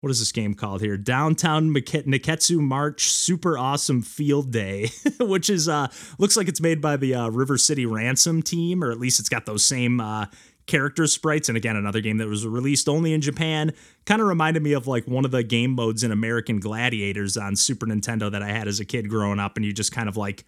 what 0.00 0.10
is 0.10 0.18
this 0.18 0.32
game 0.32 0.54
called 0.54 0.80
here? 0.80 0.96
Downtown 0.96 1.72
Nekketsu 1.74 2.58
March 2.58 3.10
Super 3.10 3.58
Awesome 3.58 4.00
Field 4.00 4.50
Day, 4.50 4.90
which 5.20 5.50
is 5.50 5.68
uh 5.68 5.88
looks 6.18 6.36
like 6.36 6.48
it's 6.48 6.60
made 6.60 6.80
by 6.80 6.96
the 6.96 7.14
uh, 7.14 7.28
River 7.28 7.58
City 7.58 7.84
Ransom 7.84 8.42
team, 8.42 8.82
or 8.82 8.90
at 8.90 8.98
least 8.98 9.20
it's 9.20 9.28
got 9.28 9.44
those 9.44 9.64
same 9.64 10.00
uh, 10.00 10.26
character 10.70 11.06
sprites. 11.06 11.48
And 11.48 11.56
again, 11.56 11.76
another 11.76 12.00
game 12.00 12.18
that 12.18 12.28
was 12.28 12.46
released 12.46 12.88
only 12.88 13.12
in 13.12 13.20
Japan. 13.20 13.72
Kind 14.06 14.22
of 14.22 14.28
reminded 14.28 14.62
me 14.62 14.72
of 14.72 14.86
like 14.86 15.06
one 15.06 15.24
of 15.24 15.32
the 15.32 15.42
game 15.42 15.72
modes 15.72 16.04
in 16.04 16.12
American 16.12 16.60
Gladiators 16.60 17.36
on 17.36 17.56
Super 17.56 17.86
Nintendo 17.86 18.30
that 18.30 18.42
I 18.42 18.48
had 18.48 18.68
as 18.68 18.78
a 18.78 18.84
kid 18.84 19.08
growing 19.08 19.40
up. 19.40 19.56
And 19.56 19.66
you 19.66 19.72
just 19.72 19.92
kind 19.92 20.08
of 20.08 20.16
like, 20.16 20.44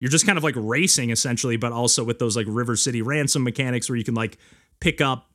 you're 0.00 0.10
just 0.10 0.26
kind 0.26 0.36
of 0.36 0.44
like 0.44 0.54
racing 0.56 1.10
essentially, 1.10 1.56
but 1.56 1.72
also 1.72 2.02
with 2.02 2.18
those 2.18 2.36
like 2.36 2.46
River 2.48 2.74
City 2.74 3.00
ransom 3.00 3.44
mechanics 3.44 3.88
where 3.88 3.96
you 3.96 4.04
can 4.04 4.14
like 4.14 4.38
pick 4.80 5.00
up 5.00 5.30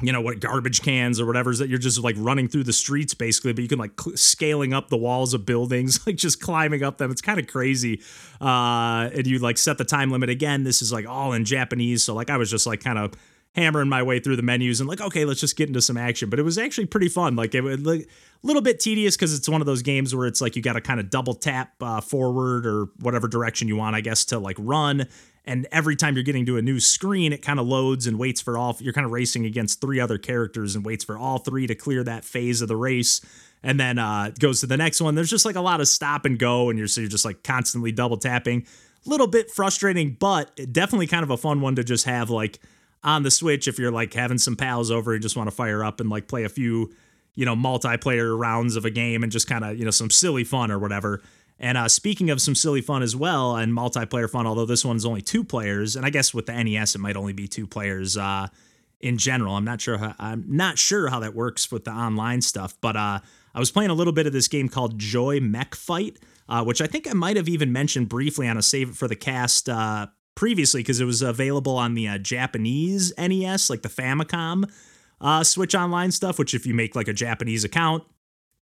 you 0.00 0.12
know 0.12 0.20
what 0.20 0.38
garbage 0.38 0.80
cans 0.82 1.20
or 1.20 1.26
whatever 1.26 1.50
is 1.50 1.58
that 1.58 1.68
you're 1.68 1.76
just 1.76 2.00
like 2.04 2.14
running 2.18 2.46
through 2.46 2.62
the 2.62 2.72
streets 2.72 3.14
basically 3.14 3.52
but 3.52 3.62
you 3.62 3.68
can 3.68 3.80
like 3.80 4.00
cl- 4.00 4.16
scaling 4.16 4.72
up 4.72 4.90
the 4.90 4.96
walls 4.96 5.34
of 5.34 5.44
buildings 5.44 5.98
like 6.06 6.14
just 6.14 6.40
climbing 6.40 6.84
up 6.84 6.98
them 6.98 7.10
it's 7.10 7.20
kind 7.20 7.40
of 7.40 7.48
crazy 7.48 8.00
uh 8.40 9.10
and 9.12 9.26
you 9.26 9.40
like 9.40 9.58
set 9.58 9.76
the 9.76 9.84
time 9.84 10.12
limit 10.12 10.30
again 10.30 10.62
this 10.62 10.82
is 10.82 10.92
like 10.92 11.04
all 11.08 11.32
in 11.32 11.44
japanese 11.44 12.04
so 12.04 12.14
like 12.14 12.30
i 12.30 12.36
was 12.36 12.48
just 12.48 12.64
like 12.64 12.80
kind 12.80 12.96
of 12.96 13.12
hammering 13.58 13.88
my 13.88 14.02
way 14.02 14.20
through 14.20 14.36
the 14.36 14.42
menus 14.42 14.80
and 14.80 14.88
like, 14.88 15.00
okay, 15.00 15.24
let's 15.24 15.40
just 15.40 15.56
get 15.56 15.68
into 15.68 15.82
some 15.82 15.96
action. 15.96 16.30
But 16.30 16.38
it 16.38 16.44
was 16.44 16.58
actually 16.58 16.86
pretty 16.86 17.08
fun. 17.08 17.36
Like 17.36 17.54
it 17.54 17.62
was 17.62 17.80
like, 17.80 18.08
a 18.42 18.46
little 18.46 18.62
bit 18.62 18.78
tedious 18.78 19.16
because 19.16 19.34
it's 19.34 19.48
one 19.48 19.60
of 19.60 19.66
those 19.66 19.82
games 19.82 20.14
where 20.14 20.26
it's 20.26 20.40
like 20.40 20.54
you 20.54 20.62
got 20.62 20.74
to 20.74 20.80
kind 20.80 21.00
of 21.00 21.10
double 21.10 21.34
tap 21.34 21.72
uh, 21.80 22.00
forward 22.00 22.66
or 22.66 22.86
whatever 23.00 23.26
direction 23.26 23.66
you 23.66 23.76
want, 23.76 23.96
I 23.96 24.00
guess, 24.00 24.24
to 24.26 24.38
like 24.38 24.56
run. 24.58 25.08
And 25.44 25.66
every 25.72 25.96
time 25.96 26.14
you're 26.14 26.24
getting 26.24 26.46
to 26.46 26.56
a 26.56 26.62
new 26.62 26.78
screen, 26.78 27.32
it 27.32 27.42
kind 27.42 27.58
of 27.58 27.66
loads 27.66 28.06
and 28.06 28.18
waits 28.18 28.40
for 28.40 28.56
all. 28.56 28.76
You're 28.80 28.92
kind 28.92 29.06
of 29.06 29.10
racing 29.12 29.44
against 29.44 29.80
three 29.80 29.98
other 29.98 30.18
characters 30.18 30.76
and 30.76 30.84
waits 30.84 31.04
for 31.04 31.18
all 31.18 31.38
three 31.38 31.66
to 31.66 31.74
clear 31.74 32.04
that 32.04 32.24
phase 32.24 32.62
of 32.62 32.68
the 32.68 32.76
race. 32.76 33.20
And 33.62 33.80
then 33.80 33.98
uh, 33.98 34.30
goes 34.38 34.60
to 34.60 34.66
the 34.66 34.76
next 34.76 35.00
one. 35.00 35.16
There's 35.16 35.30
just 35.30 35.44
like 35.44 35.56
a 35.56 35.60
lot 35.60 35.80
of 35.80 35.88
stop 35.88 36.24
and 36.24 36.38
go, 36.38 36.70
and 36.70 36.78
you're 36.78 36.86
so 36.86 37.00
you're 37.00 37.10
just 37.10 37.24
like 37.24 37.42
constantly 37.42 37.90
double 37.90 38.18
tapping. 38.18 38.66
A 39.04 39.08
little 39.08 39.26
bit 39.26 39.50
frustrating, 39.50 40.16
but 40.20 40.54
definitely 40.72 41.08
kind 41.08 41.24
of 41.24 41.30
a 41.30 41.36
fun 41.36 41.60
one 41.60 41.74
to 41.74 41.82
just 41.82 42.04
have 42.04 42.30
like 42.30 42.60
on 43.04 43.22
the 43.22 43.30
Switch 43.30 43.68
if 43.68 43.78
you're 43.78 43.92
like 43.92 44.12
having 44.14 44.38
some 44.38 44.56
pals 44.56 44.90
over 44.90 45.12
and 45.14 45.22
just 45.22 45.36
want 45.36 45.48
to 45.48 45.54
fire 45.54 45.84
up 45.84 46.00
and 46.00 46.10
like 46.10 46.28
play 46.28 46.44
a 46.44 46.48
few, 46.48 46.92
you 47.34 47.44
know, 47.44 47.54
multiplayer 47.54 48.38
rounds 48.38 48.76
of 48.76 48.84
a 48.84 48.90
game 48.90 49.22
and 49.22 49.32
just 49.32 49.48
kind 49.48 49.64
of, 49.64 49.78
you 49.78 49.84
know, 49.84 49.90
some 49.90 50.10
silly 50.10 50.44
fun 50.44 50.70
or 50.70 50.78
whatever. 50.78 51.22
And 51.60 51.76
uh, 51.76 51.88
speaking 51.88 52.30
of 52.30 52.40
some 52.40 52.54
silly 52.54 52.80
fun 52.80 53.02
as 53.02 53.16
well 53.16 53.56
and 53.56 53.72
multiplayer 53.72 54.30
fun, 54.30 54.46
although 54.46 54.66
this 54.66 54.84
one's 54.84 55.04
only 55.04 55.22
two 55.22 55.42
players, 55.42 55.96
and 55.96 56.06
I 56.06 56.10
guess 56.10 56.32
with 56.32 56.46
the 56.46 56.62
NES 56.62 56.94
it 56.94 56.98
might 56.98 57.16
only 57.16 57.32
be 57.32 57.48
two 57.48 57.66
players 57.66 58.16
uh, 58.16 58.46
in 59.00 59.18
general. 59.18 59.54
I'm 59.54 59.64
not 59.64 59.80
sure. 59.80 59.98
How, 59.98 60.14
I'm 60.18 60.44
not 60.46 60.78
sure 60.78 61.08
how 61.08 61.20
that 61.20 61.34
works 61.34 61.70
with 61.70 61.84
the 61.84 61.90
online 61.90 62.42
stuff, 62.42 62.76
but 62.80 62.96
uh, 62.96 63.20
I 63.54 63.58
was 63.58 63.70
playing 63.70 63.90
a 63.90 63.94
little 63.94 64.12
bit 64.12 64.26
of 64.26 64.32
this 64.32 64.48
game 64.48 64.68
called 64.68 64.98
Joy 64.98 65.40
Mech 65.40 65.74
Fight, 65.74 66.18
uh, 66.48 66.64
which 66.64 66.80
I 66.80 66.86
think 66.86 67.08
I 67.08 67.12
might 67.12 67.36
have 67.36 67.48
even 67.48 67.72
mentioned 67.72 68.08
briefly 68.08 68.46
on 68.48 68.56
a 68.56 68.62
Save 68.62 68.90
It 68.90 68.96
for 68.96 69.08
the 69.08 69.16
Cast 69.16 69.68
uh, 69.68 70.06
previously 70.38 70.78
because 70.78 71.00
it 71.00 71.04
was 71.04 71.20
available 71.20 71.76
on 71.76 71.94
the 71.94 72.06
uh, 72.06 72.16
Japanese 72.16 73.12
NES, 73.18 73.68
like 73.68 73.82
the 73.82 73.88
Famicom 73.88 74.70
uh, 75.20 75.42
Switch 75.42 75.74
Online 75.74 76.12
stuff, 76.12 76.38
which 76.38 76.54
if 76.54 76.64
you 76.64 76.74
make 76.74 76.94
like 76.94 77.08
a 77.08 77.12
Japanese 77.12 77.64
account 77.64 78.04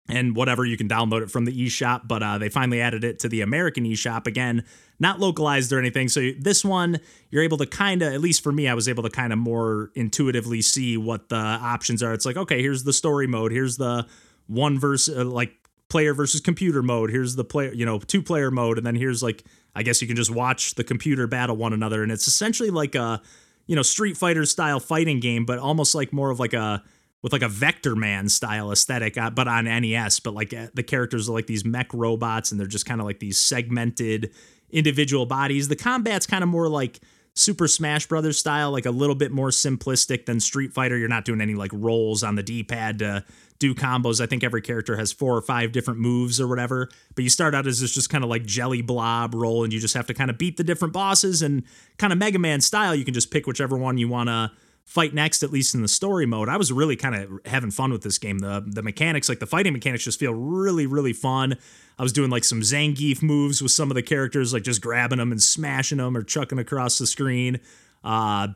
and 0.08 0.34
whatever, 0.34 0.64
you 0.64 0.78
can 0.78 0.88
download 0.88 1.20
it 1.20 1.30
from 1.30 1.44
the 1.44 1.66
eShop. 1.66 2.08
But 2.08 2.22
uh, 2.22 2.38
they 2.38 2.48
finally 2.48 2.80
added 2.80 3.04
it 3.04 3.18
to 3.18 3.28
the 3.28 3.42
American 3.42 3.84
eShop 3.84 4.26
again, 4.26 4.64
not 4.98 5.20
localized 5.20 5.70
or 5.70 5.78
anything. 5.78 6.08
So 6.08 6.30
this 6.38 6.64
one, 6.64 7.00
you're 7.30 7.42
able 7.42 7.58
to 7.58 7.66
kind 7.66 8.00
of, 8.00 8.14
at 8.14 8.22
least 8.22 8.42
for 8.42 8.50
me, 8.50 8.66
I 8.66 8.72
was 8.72 8.88
able 8.88 9.02
to 9.02 9.10
kind 9.10 9.30
of 9.30 9.38
more 9.38 9.90
intuitively 9.94 10.62
see 10.62 10.96
what 10.96 11.28
the 11.28 11.36
options 11.36 12.02
are. 12.02 12.14
It's 12.14 12.24
like, 12.24 12.38
okay, 12.38 12.62
here's 12.62 12.84
the 12.84 12.94
story 12.94 13.26
mode, 13.26 13.52
here's 13.52 13.76
the 13.76 14.06
one 14.46 14.78
verse, 14.78 15.06
uh, 15.06 15.22
like 15.22 15.52
player 15.88 16.14
versus 16.14 16.40
computer 16.40 16.82
mode. 16.82 17.10
Here's 17.10 17.34
the 17.36 17.44
player, 17.44 17.72
you 17.72 17.86
know, 17.86 17.98
two 17.98 18.22
player 18.22 18.50
mode, 18.50 18.78
and 18.78 18.86
then 18.86 18.94
here's 18.94 19.22
like 19.22 19.44
I 19.74 19.82
guess 19.82 20.00
you 20.02 20.08
can 20.08 20.16
just 20.16 20.30
watch 20.30 20.74
the 20.74 20.84
computer 20.84 21.26
battle 21.26 21.56
one 21.56 21.72
another, 21.72 22.02
and 22.02 22.10
it's 22.10 22.26
essentially 22.26 22.70
like 22.70 22.94
a 22.94 23.22
you 23.66 23.76
know 23.76 23.82
Street 23.82 24.16
Fighter 24.16 24.44
style 24.44 24.80
fighting 24.80 25.20
game, 25.20 25.44
but 25.44 25.58
almost 25.58 25.94
like 25.94 26.12
more 26.12 26.30
of 26.30 26.40
like 26.40 26.52
a 26.52 26.82
with 27.22 27.32
like 27.32 27.42
a 27.42 27.48
Vectorman 27.48 28.30
style 28.30 28.70
aesthetic, 28.70 29.18
uh, 29.18 29.30
but 29.30 29.48
on 29.48 29.64
NES. 29.64 30.20
But 30.20 30.34
like 30.34 30.54
uh, 30.54 30.68
the 30.74 30.82
characters 30.82 31.28
are 31.28 31.32
like 31.32 31.46
these 31.46 31.64
mech 31.64 31.92
robots, 31.92 32.50
and 32.50 32.60
they're 32.60 32.66
just 32.66 32.86
kind 32.86 33.00
of 33.00 33.06
like 33.06 33.20
these 33.20 33.38
segmented 33.38 34.30
individual 34.70 35.26
bodies. 35.26 35.68
The 35.68 35.76
combat's 35.76 36.26
kind 36.26 36.42
of 36.42 36.48
more 36.48 36.68
like 36.68 37.00
Super 37.34 37.68
Smash 37.68 38.06
Brothers 38.06 38.38
style, 38.38 38.70
like 38.72 38.86
a 38.86 38.90
little 38.90 39.14
bit 39.14 39.30
more 39.30 39.50
simplistic 39.50 40.26
than 40.26 40.40
Street 40.40 40.72
Fighter. 40.72 40.96
You're 40.96 41.08
not 41.08 41.24
doing 41.24 41.40
any 41.40 41.54
like 41.54 41.70
rolls 41.72 42.22
on 42.22 42.34
the 42.34 42.42
D 42.42 42.62
pad 42.62 42.98
to 43.00 43.24
do 43.58 43.74
combos. 43.74 44.20
I 44.20 44.26
think 44.26 44.44
every 44.44 44.62
character 44.62 44.96
has 44.96 45.12
four 45.12 45.36
or 45.36 45.42
five 45.42 45.72
different 45.72 46.00
moves 46.00 46.40
or 46.40 46.46
whatever. 46.46 46.88
But 47.14 47.24
you 47.24 47.30
start 47.30 47.54
out 47.54 47.66
as 47.66 47.80
this 47.80 47.92
just 47.92 48.10
kind 48.10 48.22
of 48.22 48.30
like 48.30 48.44
jelly 48.44 48.82
blob 48.82 49.34
roll, 49.34 49.64
and 49.64 49.72
you 49.72 49.80
just 49.80 49.94
have 49.94 50.06
to 50.06 50.14
kind 50.14 50.30
of 50.30 50.38
beat 50.38 50.56
the 50.56 50.64
different 50.64 50.94
bosses 50.94 51.42
and 51.42 51.64
kind 51.98 52.12
of 52.12 52.18
Mega 52.18 52.38
Man 52.38 52.60
style. 52.60 52.94
You 52.94 53.04
can 53.04 53.14
just 53.14 53.30
pick 53.30 53.46
whichever 53.46 53.76
one 53.76 53.98
you 53.98 54.08
want 54.08 54.28
to 54.28 54.52
fight 54.84 55.12
next, 55.12 55.42
at 55.42 55.50
least 55.50 55.74
in 55.74 55.82
the 55.82 55.88
story 55.88 56.24
mode. 56.24 56.48
I 56.48 56.56
was 56.56 56.72
really 56.72 56.96
kind 56.96 57.14
of 57.14 57.40
having 57.44 57.70
fun 57.70 57.92
with 57.92 58.02
this 58.02 58.18
game. 58.18 58.38
The 58.38 58.64
the 58.66 58.82
mechanics, 58.82 59.28
like 59.28 59.40
the 59.40 59.46
fighting 59.46 59.72
mechanics, 59.72 60.04
just 60.04 60.18
feel 60.18 60.32
really, 60.32 60.86
really 60.86 61.12
fun. 61.12 61.56
I 61.98 62.02
was 62.02 62.12
doing 62.12 62.30
like 62.30 62.44
some 62.44 62.60
Zangief 62.60 63.22
moves 63.22 63.60
with 63.60 63.72
some 63.72 63.90
of 63.90 63.96
the 63.96 64.02
characters, 64.02 64.52
like 64.52 64.62
just 64.62 64.80
grabbing 64.80 65.18
them 65.18 65.32
and 65.32 65.42
smashing 65.42 65.98
them 65.98 66.16
or 66.16 66.22
chucking 66.22 66.58
across 66.58 66.98
the 66.98 67.06
screen. 67.06 67.60
Uh, 68.04 68.48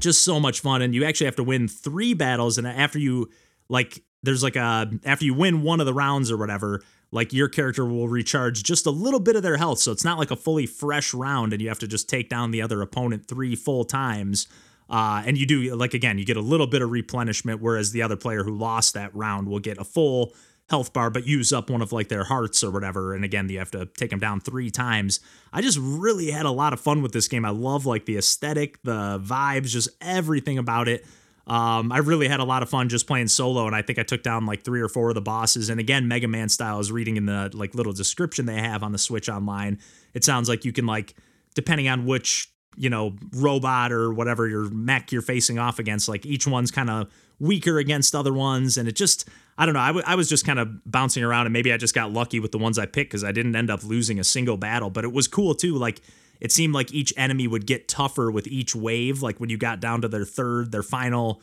just 0.00 0.24
so 0.24 0.40
much 0.40 0.60
fun. 0.60 0.82
And 0.82 0.94
you 0.94 1.04
actually 1.04 1.26
have 1.26 1.36
to 1.36 1.44
win 1.44 1.68
three 1.68 2.14
battles. 2.14 2.58
And 2.58 2.66
after 2.66 2.98
you 2.98 3.30
like 3.68 4.02
there's 4.22 4.42
like 4.42 4.56
a 4.56 4.90
after 5.04 5.24
you 5.24 5.34
win 5.34 5.62
one 5.62 5.80
of 5.80 5.86
the 5.86 5.94
rounds 5.94 6.30
or 6.30 6.36
whatever, 6.36 6.82
like 7.10 7.32
your 7.32 7.48
character 7.48 7.84
will 7.84 8.08
recharge 8.08 8.62
just 8.62 8.86
a 8.86 8.90
little 8.90 9.20
bit 9.20 9.36
of 9.36 9.42
their 9.42 9.56
health. 9.56 9.78
So 9.78 9.92
it's 9.92 10.04
not 10.04 10.18
like 10.18 10.30
a 10.30 10.36
fully 10.36 10.66
fresh 10.66 11.12
round 11.12 11.52
and 11.52 11.60
you 11.60 11.68
have 11.68 11.78
to 11.80 11.88
just 11.88 12.08
take 12.08 12.28
down 12.28 12.50
the 12.50 12.62
other 12.62 12.80
opponent 12.82 13.26
three 13.26 13.54
full 13.54 13.84
times. 13.84 14.48
Uh, 14.88 15.22
and 15.24 15.38
you 15.38 15.46
do 15.46 15.74
like 15.74 15.94
again, 15.94 16.18
you 16.18 16.24
get 16.24 16.36
a 16.36 16.42
little 16.42 16.66
bit 16.66 16.82
of 16.82 16.90
replenishment, 16.90 17.60
whereas 17.60 17.92
the 17.92 18.02
other 18.02 18.16
player 18.16 18.44
who 18.44 18.56
lost 18.56 18.94
that 18.94 19.14
round 19.14 19.48
will 19.48 19.60
get 19.60 19.78
a 19.78 19.84
full 19.84 20.34
health 20.68 20.92
bar, 20.92 21.10
but 21.10 21.26
use 21.26 21.52
up 21.52 21.68
one 21.68 21.82
of 21.82 21.92
like 21.92 22.08
their 22.08 22.24
hearts 22.24 22.64
or 22.64 22.70
whatever. 22.70 23.14
And 23.14 23.24
again, 23.24 23.48
you 23.48 23.58
have 23.58 23.70
to 23.72 23.86
take 23.86 24.10
them 24.10 24.18
down 24.18 24.40
three 24.40 24.70
times. 24.70 25.20
I 25.52 25.60
just 25.60 25.78
really 25.80 26.30
had 26.30 26.46
a 26.46 26.50
lot 26.50 26.72
of 26.72 26.80
fun 26.80 27.02
with 27.02 27.12
this 27.12 27.28
game. 27.28 27.44
I 27.44 27.50
love 27.50 27.84
like 27.84 28.06
the 28.06 28.16
aesthetic, 28.16 28.82
the 28.82 29.20
vibes, 29.22 29.68
just 29.68 29.90
everything 30.00 30.58
about 30.58 30.88
it. 30.88 31.04
Um, 31.46 31.90
I 31.90 31.98
really 31.98 32.28
had 32.28 32.40
a 32.40 32.44
lot 32.44 32.62
of 32.62 32.70
fun 32.70 32.88
just 32.88 33.06
playing 33.06 33.28
solo, 33.28 33.66
and 33.66 33.74
I 33.74 33.82
think 33.82 33.98
I 33.98 34.04
took 34.04 34.22
down 34.22 34.46
like 34.46 34.62
three 34.62 34.80
or 34.80 34.88
four 34.88 35.08
of 35.08 35.14
the 35.14 35.20
bosses. 35.20 35.68
And 35.70 35.80
again, 35.80 36.06
Mega 36.06 36.28
Man 36.28 36.48
style 36.48 36.78
is 36.78 36.92
reading 36.92 37.16
in 37.16 37.26
the 37.26 37.50
like 37.52 37.74
little 37.74 37.92
description 37.92 38.46
they 38.46 38.60
have 38.60 38.82
on 38.82 38.92
the 38.92 38.98
Switch 38.98 39.28
Online. 39.28 39.78
It 40.14 40.24
sounds 40.24 40.48
like 40.48 40.64
you 40.64 40.72
can 40.72 40.86
like 40.86 41.14
depending 41.54 41.88
on 41.88 42.06
which 42.06 42.48
you 42.76 42.88
know 42.88 43.14
robot 43.34 43.92
or 43.92 44.12
whatever 44.14 44.48
your 44.48 44.70
mech 44.70 45.12
you're 45.12 45.22
facing 45.22 45.58
off 45.58 45.78
against, 45.78 46.08
like 46.08 46.24
each 46.24 46.46
one's 46.46 46.70
kind 46.70 46.88
of 46.88 47.10
weaker 47.40 47.78
against 47.78 48.14
other 48.14 48.32
ones, 48.32 48.76
and 48.78 48.88
it 48.88 48.94
just 48.94 49.28
I 49.58 49.66
don't 49.66 49.74
know. 49.74 49.80
I, 49.80 49.88
w- 49.88 50.04
I 50.06 50.14
was 50.14 50.28
just 50.28 50.46
kind 50.46 50.58
of 50.58 50.68
bouncing 50.90 51.24
around, 51.24 51.46
and 51.46 51.52
maybe 51.52 51.72
I 51.72 51.76
just 51.76 51.94
got 51.94 52.12
lucky 52.12 52.40
with 52.40 52.52
the 52.52 52.58
ones 52.58 52.78
I 52.78 52.86
picked 52.86 53.10
because 53.10 53.24
I 53.24 53.32
didn't 53.32 53.56
end 53.56 53.68
up 53.68 53.82
losing 53.82 54.18
a 54.20 54.24
single 54.24 54.56
battle. 54.56 54.90
But 54.90 55.04
it 55.04 55.12
was 55.12 55.26
cool 55.28 55.54
too, 55.54 55.74
like 55.74 56.00
it 56.40 56.52
seemed 56.52 56.74
like 56.74 56.92
each 56.92 57.12
enemy 57.16 57.46
would 57.46 57.66
get 57.66 57.88
tougher 57.88 58.30
with 58.30 58.46
each 58.46 58.74
wave. 58.74 59.22
Like 59.22 59.38
when 59.40 59.50
you 59.50 59.56
got 59.56 59.80
down 59.80 60.02
to 60.02 60.08
their 60.08 60.24
third, 60.24 60.72
their 60.72 60.82
final 60.82 61.40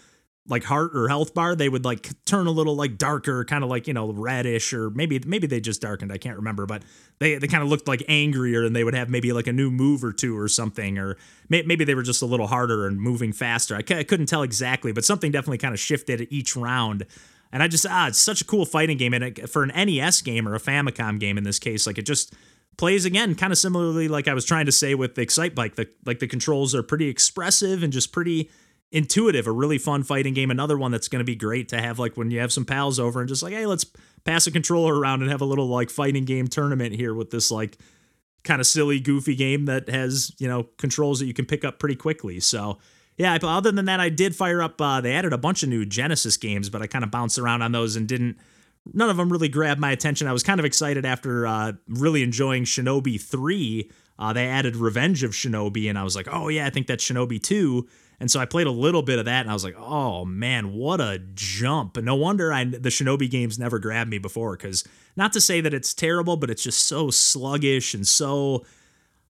like 0.50 0.64
heart 0.64 0.96
or 0.96 1.08
health 1.08 1.34
bar, 1.34 1.56
they 1.56 1.70
would 1.70 1.86
like 1.86 2.10
turn 2.26 2.48
a 2.48 2.52
little 2.52 2.76
like 2.76 2.98
darker, 2.98 3.46
kind 3.46 3.64
of 3.64 3.70
like, 3.70 3.88
you 3.88 3.94
know, 3.94 4.12
reddish 4.12 4.74
or 4.74 4.90
maybe 4.90 5.22
maybe 5.26 5.46
they 5.46 5.60
just 5.60 5.82
darkened. 5.82 6.12
I 6.12 6.18
can't 6.18 6.38
remember, 6.38 6.66
but 6.66 6.84
they 7.20 7.38
they 7.38 7.48
kind 7.48 7.62
of 7.62 7.70
looked 7.70 7.88
like 7.88 8.04
angrier 8.10 8.64
and 8.66 8.76
they 8.76 8.84
would 8.84 8.96
have 8.96 9.10
maybe 9.10 9.32
like 9.32 9.48
a 9.48 9.54
new 9.54 9.70
move 9.70 10.04
or 10.04 10.12
two 10.12 10.38
or 10.38 10.48
something 10.48 10.98
or 10.98 11.18
may, 11.50 11.62
maybe 11.62 11.86
they 11.86 11.96
were 11.96 12.04
just 12.04 12.22
a 12.22 12.26
little 12.26 12.48
harder 12.48 12.88
and 12.88 13.00
moving 13.00 13.32
faster. 13.32 13.76
I, 13.76 13.80
I 13.80 14.04
couldn't 14.04 14.26
tell 14.26 14.42
exactly, 14.42 14.92
but 14.92 15.06
something 15.06 15.32
definitely 15.32 15.60
kind 15.60 15.74
of 15.74 15.80
shifted 15.80 16.28
each 16.32 16.56
round. 16.56 17.06
And 17.52 17.62
I 17.62 17.68
just 17.68 17.86
ah, 17.88 18.08
it's 18.08 18.20
such 18.20 18.42
a 18.42 18.46
cool 18.46 18.66
fighting 18.66 18.98
game 18.98 19.14
and 19.14 19.24
it, 19.24 19.50
for 19.50 19.64
an 19.64 19.72
NES 19.76 20.22
game 20.24 20.48
or 20.48 20.56
a 20.56 20.60
Famicom 20.60 21.20
game 21.20 21.38
in 21.38 21.44
this 21.44 21.60
case, 21.60 21.86
like 21.86 22.00
it 22.00 22.06
just 22.06 22.34
plays 22.80 23.04
again 23.04 23.36
kind 23.36 23.52
of 23.52 23.60
similarly 23.60 24.08
like 24.08 24.30
I 24.30 24.34
was 24.34 24.46
trying 24.46 24.66
to 24.66 24.72
say 24.72 24.96
with 24.96 25.16
the 25.16 25.26
Excitebike. 25.26 25.76
The 25.76 25.90
like 26.06 26.20
the 26.20 26.28
controls 26.28 26.74
are 26.74 26.82
pretty 26.82 27.10
expressive 27.10 27.84
and 27.84 27.92
just 27.92 28.14
pretty 28.14 28.50
intuitive. 28.90 29.48
A 29.48 29.52
really 29.52 29.78
fun 29.78 30.04
fighting 30.04 30.34
game. 30.34 30.50
Another 30.50 30.78
one 30.78 30.90
that's 30.90 31.10
going 31.10 31.20
to 31.20 31.26
be 31.26 31.36
great 31.36 31.68
to 31.70 31.82
have 31.82 32.00
like 32.00 32.16
when 32.16 32.32
you 32.32 32.40
have 32.40 32.54
some 32.54 32.64
pals 32.64 32.98
over 32.98 33.20
and 33.20 33.28
just 33.28 33.44
like 33.44 33.54
hey 33.54 33.66
let's 33.66 33.86
pass 34.24 34.48
a 34.48 34.52
controller 34.52 34.98
around 34.98 35.22
and 35.22 35.30
have 35.30 35.42
a 35.42 35.46
little 35.46 35.68
like 35.68 35.90
fighting 35.90 36.24
game 36.24 36.48
tournament 36.48 36.96
here 36.96 37.14
with 37.14 37.32
this 37.32 37.52
like 37.52 37.78
kind 38.46 38.62
of 38.62 38.66
silly 38.66 39.02
goofy 39.02 39.36
game 39.36 39.66
that 39.66 39.90
has 39.90 40.32
you 40.40 40.48
know 40.48 40.64
controls 40.78 41.20
that 41.20 41.26
you 41.26 41.34
can 41.34 41.46
pick 41.46 41.66
up 41.66 41.80
pretty 41.80 41.98
quickly. 41.98 42.40
So 42.40 42.80
yeah, 43.18 43.38
other 43.44 43.74
than 43.74 43.86
that, 43.86 44.00
I 44.00 44.08
did 44.08 44.38
fire 44.38 44.64
up. 44.64 44.80
Uh, 44.80 45.02
they 45.02 45.14
added 45.14 45.34
a 45.34 45.38
bunch 45.38 45.64
of 45.64 45.68
new 45.68 45.86
Genesis 45.86 46.38
games, 46.38 46.70
but 46.70 46.82
I 46.82 46.88
kind 46.88 47.04
of 47.04 47.12
bounced 47.12 47.38
around 47.38 47.62
on 47.62 47.74
those 47.74 47.98
and 47.98 48.08
didn't 48.08 48.38
none 48.94 49.10
of 49.10 49.18
them 49.18 49.32
really 49.32 49.50
grabbed 49.50 49.80
my 49.80 49.92
attention. 49.92 50.28
I 50.28 50.34
was 50.34 50.44
kind 50.44 50.60
of 50.60 50.66
excited 50.66 51.06
after 51.06 51.46
uh, 51.46 51.74
really 51.88 52.24
enjoying 52.24 52.64
Shinobi 52.64 53.22
3. 53.22 53.90
Uh, 54.18 54.34
they 54.34 54.48
added 54.48 54.76
Revenge 54.76 55.24
of 55.24 55.32
Shinobi, 55.32 55.90
and 55.90 55.98
I 55.98 56.04
was 56.04 56.16
like, 56.16 56.28
oh, 56.32 56.50
yeah, 56.50 56.66
I 56.66 56.70
think 56.70 56.88
that's 56.88 57.04
Shinobi 57.04 57.42
2. 57.42 57.88
And 58.20 58.30
so 58.30 58.40
I 58.40 58.46
played 58.46 58.68
a 58.68 58.72
little 58.72 59.02
bit 59.02 59.18
of 59.18 59.26
that, 59.26 59.42
and 59.42 59.50
I 59.50 59.54
was 59.54 59.64
like, 59.64 59.78
oh, 59.78 60.26
man, 60.26 60.74
what 60.74 61.00
a 61.00 61.22
jump. 61.34 61.96
No 61.98 62.16
wonder 62.16 62.52
I, 62.52 62.66
the 62.66 62.90
Shinobi 62.90 63.30
games 63.30 63.58
never 63.58 63.80
grabbed 63.80 64.10
me 64.10 64.18
before, 64.18 64.58
because 64.58 64.84
not 65.16 65.32
to 65.34 65.42
say 65.42 65.62
that 65.62 65.74
it's 65.74 65.94
terrible, 65.94 66.36
but 66.36 66.50
it's 66.50 66.64
just 66.64 66.86
so 66.86 67.12
sluggish 67.12 67.94
and 67.94 68.06
so 68.06 68.66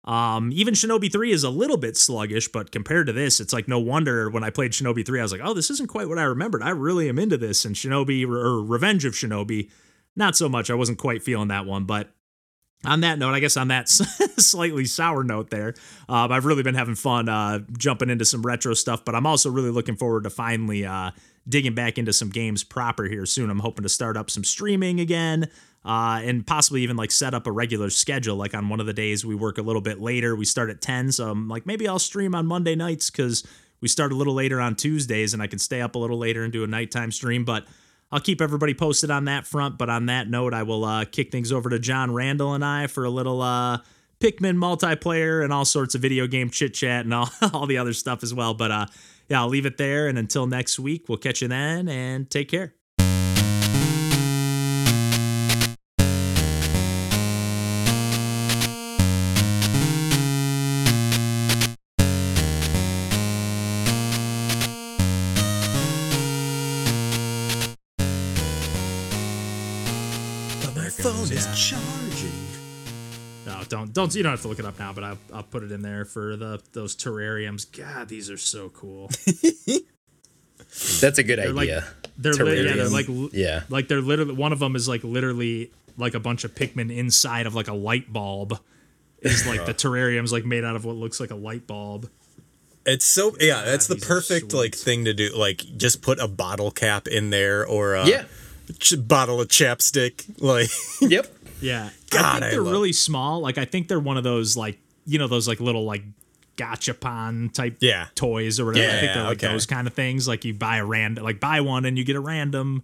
um, 0.05 0.51
even 0.53 0.75
Shinobi 0.75 1.13
3 1.13 1.31
is 1.31 1.45
a 1.45 1.51
little 1.51 1.77
bit 1.77 1.97
sluggish, 1.97 2.49
but 2.49 2.73
compared 2.73 3.07
to 3.07 3.13
this, 3.13 3.39
it's 3.39 3.53
like 3.53 3.69
no 3.69 3.79
wonder 3.79 4.31
when 4.31 4.43
I 4.43 4.51
played 4.51 4.73
Shinobi 4.73 5.05
3, 5.05 5.21
I 5.21 5.23
was 5.23 5.33
like, 5.33 5.43
oh, 5.45 5.55
this 5.55 5.71
isn't 5.71 5.89
quite 5.89 6.09
what 6.09 6.19
I 6.19 6.23
remembered. 6.23 6.63
I 6.63 6.71
really 6.71 7.09
am 7.09 7.19
into 7.19 7.37
this. 7.37 7.65
And 7.65 7.77
Shinobi 7.77 8.27
or 8.27 8.63
Revenge 8.63 9.05
of 9.05 9.13
Shinobi, 9.13 9.71
not 10.17 10.37
so 10.37 10.49
much. 10.49 10.71
I 10.71 10.75
wasn't 10.75 10.99
quite 10.99 11.23
feeling 11.23 11.49
that 11.49 11.67
one, 11.67 11.85
but 11.85 12.11
on 12.85 13.01
that 13.01 13.19
note, 13.19 13.35
I 13.35 13.41
guess 13.41 13.57
on 13.57 13.69
that 13.69 13.89
slightly 14.39 14.85
sour 14.87 15.23
note 15.23 15.51
there, 15.51 15.75
um, 16.09 16.33
I've 16.33 16.47
really 16.47 16.63
been 16.63 16.75
having 16.75 16.95
fun 16.95 17.29
uh, 17.29 17.61
jumping 17.77 18.09
into 18.09 18.25
some 18.25 18.43
retro 18.43 18.75
stuff, 18.75 19.05
but 19.05 19.15
I'm 19.15 19.27
also 19.27 19.51
really 19.51 19.71
looking 19.71 19.97
forward 19.97 20.25
to 20.25 20.31
finally 20.31 20.87
uh, 20.87 21.11
digging 21.49 21.75
back 21.75 21.99
into 21.99 22.13
some 22.13 22.31
games 22.31 22.65
proper 22.65 23.05
here 23.05 23.27
soon. 23.27 23.51
I'm 23.51 23.59
hoping 23.59 23.83
to 23.83 23.89
start 23.89 24.17
up 24.17 24.31
some 24.31 24.45
streaming 24.45 25.01
again 25.01 25.51
uh, 25.85 26.21
and 26.23 26.47
possibly 26.47 26.83
even 26.83 26.97
like 26.97 27.11
set 27.11 27.35
up 27.35 27.47
a 27.47 27.53
regular 27.53 27.91
schedule. 27.91 28.37
Like 28.37 28.55
on 28.55 28.69
one 28.69 28.81
of 28.81 28.87
the 28.87 28.93
days 28.93 29.25
we 29.25 29.35
work 29.35 29.59
a 29.59 29.63
little 29.63 29.83
bit 29.83 30.01
later, 30.01 30.35
we 30.35 30.45
start 30.45 30.71
at 30.71 30.81
10. 30.81 31.13
So 31.13 31.31
I'm 31.31 31.49
like, 31.49 31.67
maybe 31.67 31.87
I'll 31.89 31.99
stream 31.99 32.35
on 32.35 32.47
Monday 32.47 32.75
nights 32.75 33.11
because 33.11 33.47
we 33.81 33.89
start 33.89 34.13
a 34.13 34.15
little 34.15 34.35
later 34.35 34.61
on 34.61 34.75
Tuesdays 34.75 35.35
and 35.35 35.43
I 35.43 35.47
can 35.47 35.59
stay 35.59 35.81
up 35.81 35.95
a 35.95 35.99
little 35.99 36.19
later 36.19 36.45
and 36.45 36.53
do 36.53 36.65
a 36.65 36.67
nighttime 36.67 37.13
stream. 37.13 37.45
But 37.45 37.67
I'll 38.13 38.21
keep 38.21 38.41
everybody 38.41 38.75
posted 38.75 39.11
on 39.11 39.27
that 39.27 39.47
front. 39.47 39.79
But 39.79 39.89
on 39.91 40.07
that 40.07 40.29
note, 40.29 40.53
I 40.55 40.63
will 40.63 40.85
uh, 40.85 41.05
kick 41.05 41.31
things 41.31 41.53
over 41.53 41.71
to 41.71 41.79
John 41.79 42.13
Randall 42.13 42.55
and 42.55 42.65
I 42.65 42.87
for 42.87 43.05
a 43.05 43.11
little 43.11 43.41
uh, 43.41 43.79
Pikmin 44.21 44.57
multiplayer 44.57 45.43
and 45.43 45.53
all 45.53 45.65
sorts 45.65 45.95
of 45.95 46.03
video 46.03 46.27
game 46.27 46.51
chit 46.51 46.75
chat 46.75 47.05
and 47.05 47.15
all, 47.15 47.31
all 47.53 47.67
the 47.67 47.79
other 47.79 47.93
stuff 47.93 48.23
as 48.23 48.35
well. 48.35 48.55
But 48.55 48.71
uh, 48.71 48.87
yeah, 49.29 49.41
I'll 49.41 49.49
leave 49.49 49.67
it 49.67 49.79
there. 49.79 50.09
And 50.09 50.19
until 50.19 50.47
next 50.47 50.79
week, 50.79 51.09
we'll 51.09 51.19
catch 51.19 51.43
you 51.43 51.49
then 51.49 51.89
and 51.89 52.29
take 52.29 52.49
care. 52.49 52.75
No, 73.91 73.95
don't 73.95 74.07
don't 74.07 74.15
you 74.15 74.23
don't 74.23 74.33
have 74.33 74.43
to 74.43 74.49
look 74.49 74.59
it 74.59 74.65
up 74.65 74.79
now, 74.79 74.93
but 74.93 75.05
I'll, 75.05 75.19
I'll 75.33 75.43
put 75.43 75.63
it 75.63 75.73
in 75.73 75.83
there 75.83 76.05
for 76.05 76.37
the 76.37 76.61
those 76.73 76.97
terrariums. 76.97 77.67
God, 77.77 78.09
these 78.09 78.31
are 78.31 78.37
so 78.37 78.69
cool. 78.71 79.11
That's 81.01 81.19
a 81.19 81.23
good 81.23 81.39
they're 81.39 81.49
idea. 81.49 81.53
Like, 81.53 81.85
they're 82.17 82.33
li- 82.35 82.65
yeah, 82.65 82.75
they're 82.75 82.89
like 82.89 83.07
yeah, 83.33 83.63
like 83.69 83.89
they're 83.89 84.01
literally 84.01 84.35
one 84.35 84.53
of 84.53 84.59
them 84.59 84.77
is 84.77 84.89
like 84.89 85.03
literally 85.03 85.71
like 85.97 86.15
a 86.15 86.21
bunch 86.21 86.45
of 86.45 86.55
Pikmin 86.55 86.95
inside 86.95 87.47
of 87.47 87.55
like 87.55 87.69
a 87.69 87.75
light 87.75 88.13
bulb. 88.13 88.59
Is 89.21 89.47
like 89.47 89.67
the 89.67 89.75
terrarium's 89.89 90.33
like 90.33 90.45
made 90.45 90.65
out 90.65 90.77
of 90.77 90.85
what 90.85 90.97
looks 90.97 91.21
like 91.21 91.31
a 91.31 91.37
light 91.37 91.67
bulb. 91.67 92.09
It's 92.87 93.05
so 93.05 93.37
yeah, 93.41 93.63
that's 93.65 93.87
the 93.87 93.97
perfect 93.97 94.55
like 94.55 94.75
thing 94.75 95.05
to 95.05 95.13
do. 95.13 95.35
Like 95.37 95.59
just 95.77 96.03
put 96.03 96.19
a 96.19 96.29
bottle 96.29 96.71
cap 96.71 97.07
in 97.09 97.31
there 97.31 97.67
or 97.67 97.95
a 97.95 98.07
yeah. 98.07 98.25
ch- 98.79 98.95
bottle 98.99 99.41
of 99.41 99.49
chapstick. 99.49 100.25
Like 100.41 100.71
Yep. 101.01 101.27
Yeah, 101.61 101.91
God, 102.11 102.25
I 102.25 102.33
think 102.33 102.45
I 102.45 102.51
they're 102.51 102.63
love- 102.63 102.73
really 102.73 102.93
small. 102.93 103.41
Like 103.41 103.59
I 103.59 103.65
think 103.65 103.89
they're 103.89 104.01
one 104.01 104.17
of 104.17 104.25
those 104.25 104.57
like 104.57 104.79
you 105.07 105.19
know 105.19 105.27
those 105.29 105.49
like 105.49 105.61
little 105.61 105.85
like 105.85 106.03
gachapon 106.57 107.53
type 107.53 107.79
Yeah. 107.81 108.09
toys 108.15 108.61
or 108.61 108.67
whatever. 108.67 108.87
Yeah, 108.87 108.97
I 108.97 109.01
think 109.01 109.15
they're 109.15 109.25
like 109.25 109.43
okay. 109.43 109.53
those 109.53 109.67
kind 109.67 109.87
of 109.87 109.95
things. 109.95 110.29
Like 110.29 110.45
you 110.45 110.55
buy 110.55 110.77
a 110.77 110.85
random 110.85 111.25
like 111.25 111.41
buy 111.41 111.61
one 111.61 111.85
and 111.85 111.97
you 111.99 112.05
get 112.05 112.17
a 112.17 112.21
random, 112.21 112.83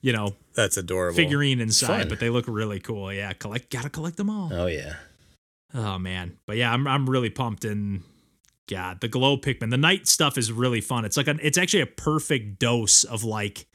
you 0.00 0.12
know, 0.12 0.34
that's 0.54 0.76
adorable. 0.76 1.16
figurine 1.16 1.60
inside. 1.60 2.08
But 2.08 2.20
they 2.20 2.30
look 2.30 2.46
really 2.48 2.80
cool. 2.80 3.12
Yeah, 3.12 3.32
collect 3.34 3.70
gotta 3.70 3.90
collect 3.90 4.16
them 4.16 4.30
all. 4.30 4.50
Oh 4.52 4.66
yeah. 4.66 4.94
Oh 5.74 5.98
man, 5.98 6.38
but 6.46 6.56
yeah, 6.56 6.72
I'm 6.72 6.86
I'm 6.86 7.08
really 7.08 7.30
pumped 7.30 7.64
and 7.64 8.02
God, 8.68 9.00
the 9.00 9.08
glow 9.08 9.36
Pikmin, 9.36 9.70
the 9.70 9.76
night 9.76 10.06
stuff 10.06 10.38
is 10.38 10.52
really 10.52 10.80
fun. 10.80 11.04
It's 11.04 11.16
like 11.16 11.26
an, 11.28 11.40
it's 11.42 11.58
actually 11.58 11.82
a 11.82 11.86
perfect 11.86 12.58
dose 12.58 13.04
of 13.04 13.24
like, 13.24 13.66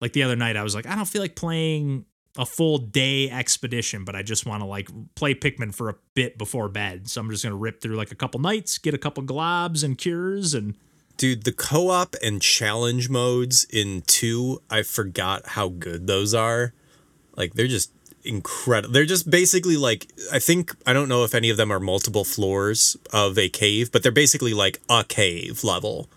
like 0.00 0.12
the 0.12 0.22
other 0.22 0.36
night 0.36 0.56
I 0.56 0.62
was 0.62 0.74
like, 0.74 0.86
I 0.86 0.94
don't 0.94 1.06
feel 1.08 1.22
like 1.22 1.34
playing 1.34 2.04
a 2.38 2.46
full 2.46 2.78
day 2.78 3.28
expedition, 3.30 4.04
but 4.04 4.14
I 4.14 4.22
just 4.22 4.46
want 4.46 4.62
to 4.62 4.66
like 4.66 4.88
play 5.14 5.34
Pikmin 5.34 5.74
for 5.74 5.88
a 5.88 5.94
bit 6.14 6.38
before 6.38 6.68
bed. 6.68 7.08
So 7.08 7.20
I'm 7.20 7.30
just 7.30 7.42
gonna 7.42 7.56
rip 7.56 7.80
through 7.80 7.96
like 7.96 8.12
a 8.12 8.14
couple 8.14 8.40
nights, 8.40 8.78
get 8.78 8.94
a 8.94 8.98
couple 8.98 9.22
globs 9.24 9.82
and 9.84 9.98
cures, 9.98 10.54
and 10.54 10.74
Dude, 11.16 11.44
the 11.44 11.52
co-op 11.52 12.16
and 12.22 12.40
challenge 12.40 13.10
modes 13.10 13.64
in 13.68 14.00
2, 14.06 14.62
I 14.70 14.80
forgot 14.82 15.48
how 15.48 15.68
good 15.68 16.06
those 16.06 16.32
are. 16.32 16.72
Like 17.36 17.52
they're 17.54 17.66
just 17.66 17.92
incredible. 18.24 18.92
They're 18.94 19.04
just 19.04 19.28
basically 19.30 19.76
like 19.76 20.06
I 20.32 20.38
think 20.38 20.74
I 20.86 20.92
don't 20.94 21.08
know 21.08 21.24
if 21.24 21.34
any 21.34 21.50
of 21.50 21.56
them 21.58 21.70
are 21.70 21.80
multiple 21.80 22.24
floors 22.24 22.96
of 23.12 23.36
a 23.38 23.48
cave, 23.50 23.92
but 23.92 24.02
they're 24.02 24.12
basically 24.12 24.54
like 24.54 24.80
a 24.88 25.04
cave 25.04 25.62
level. 25.64 26.08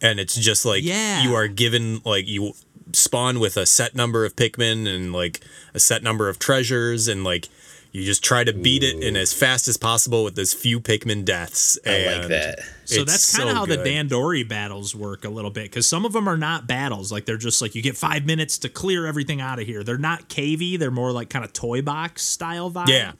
And 0.00 0.20
it's 0.20 0.36
just 0.36 0.64
like 0.64 0.84
Yeah. 0.84 1.22
you 1.22 1.34
are 1.34 1.48
given 1.48 2.00
like 2.04 2.26
you 2.26 2.52
spawn 2.96 3.38
with 3.40 3.56
a 3.56 3.66
set 3.66 3.94
number 3.94 4.24
of 4.24 4.34
Pikmin 4.36 4.86
and 4.92 5.12
like 5.12 5.40
a 5.74 5.80
set 5.80 6.02
number 6.02 6.28
of 6.28 6.38
treasures 6.38 7.08
and 7.08 7.22
like 7.24 7.48
you 7.92 8.04
just 8.04 8.22
try 8.22 8.44
to 8.44 8.52
beat 8.52 8.82
it 8.82 9.02
in 9.02 9.16
as 9.16 9.32
fast 9.32 9.68
as 9.68 9.78
possible 9.78 10.22
with 10.24 10.38
as 10.38 10.52
few 10.52 10.80
Pikmin 10.80 11.24
deaths. 11.24 11.78
I 11.86 12.04
like 12.18 12.28
that. 12.28 12.58
so 12.84 13.04
that's 13.04 13.34
kind 13.34 13.48
of 13.48 13.54
so 13.54 13.58
how 13.60 13.64
the. 13.66 13.78
Dandori 13.78 14.46
battles 14.46 14.94
work 14.94 15.24
a 15.24 15.30
little 15.30 15.50
bit 15.50 15.64
because 15.64 15.86
some 15.88 16.04
of 16.04 16.12
them 16.12 16.28
are 16.28 16.36
not 16.36 16.66
battles. 16.66 17.10
Like 17.10 17.24
they're 17.24 17.38
just 17.38 17.62
like 17.62 17.74
you 17.74 17.80
get 17.80 17.96
five 17.96 18.26
minutes 18.26 18.58
to 18.58 18.68
clear 18.68 19.06
everything 19.06 19.40
out 19.40 19.58
of 19.58 19.66
here. 19.66 19.82
They're 19.82 19.96
not 19.96 20.28
cavey. 20.28 20.78
They're 20.78 20.90
more 20.90 21.10
like 21.10 21.30
kind 21.30 21.44
of 21.44 21.54
toy 21.54 21.80
box 21.80 22.22
style 22.22 22.70
vibe. 22.70 22.88
Yeah. 22.88 23.12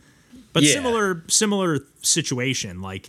but 0.53 0.63
Yeah. 0.63 0.75
similar 0.75 1.23
similar 1.29 1.79
situation. 2.03 2.83
Like 2.83 3.09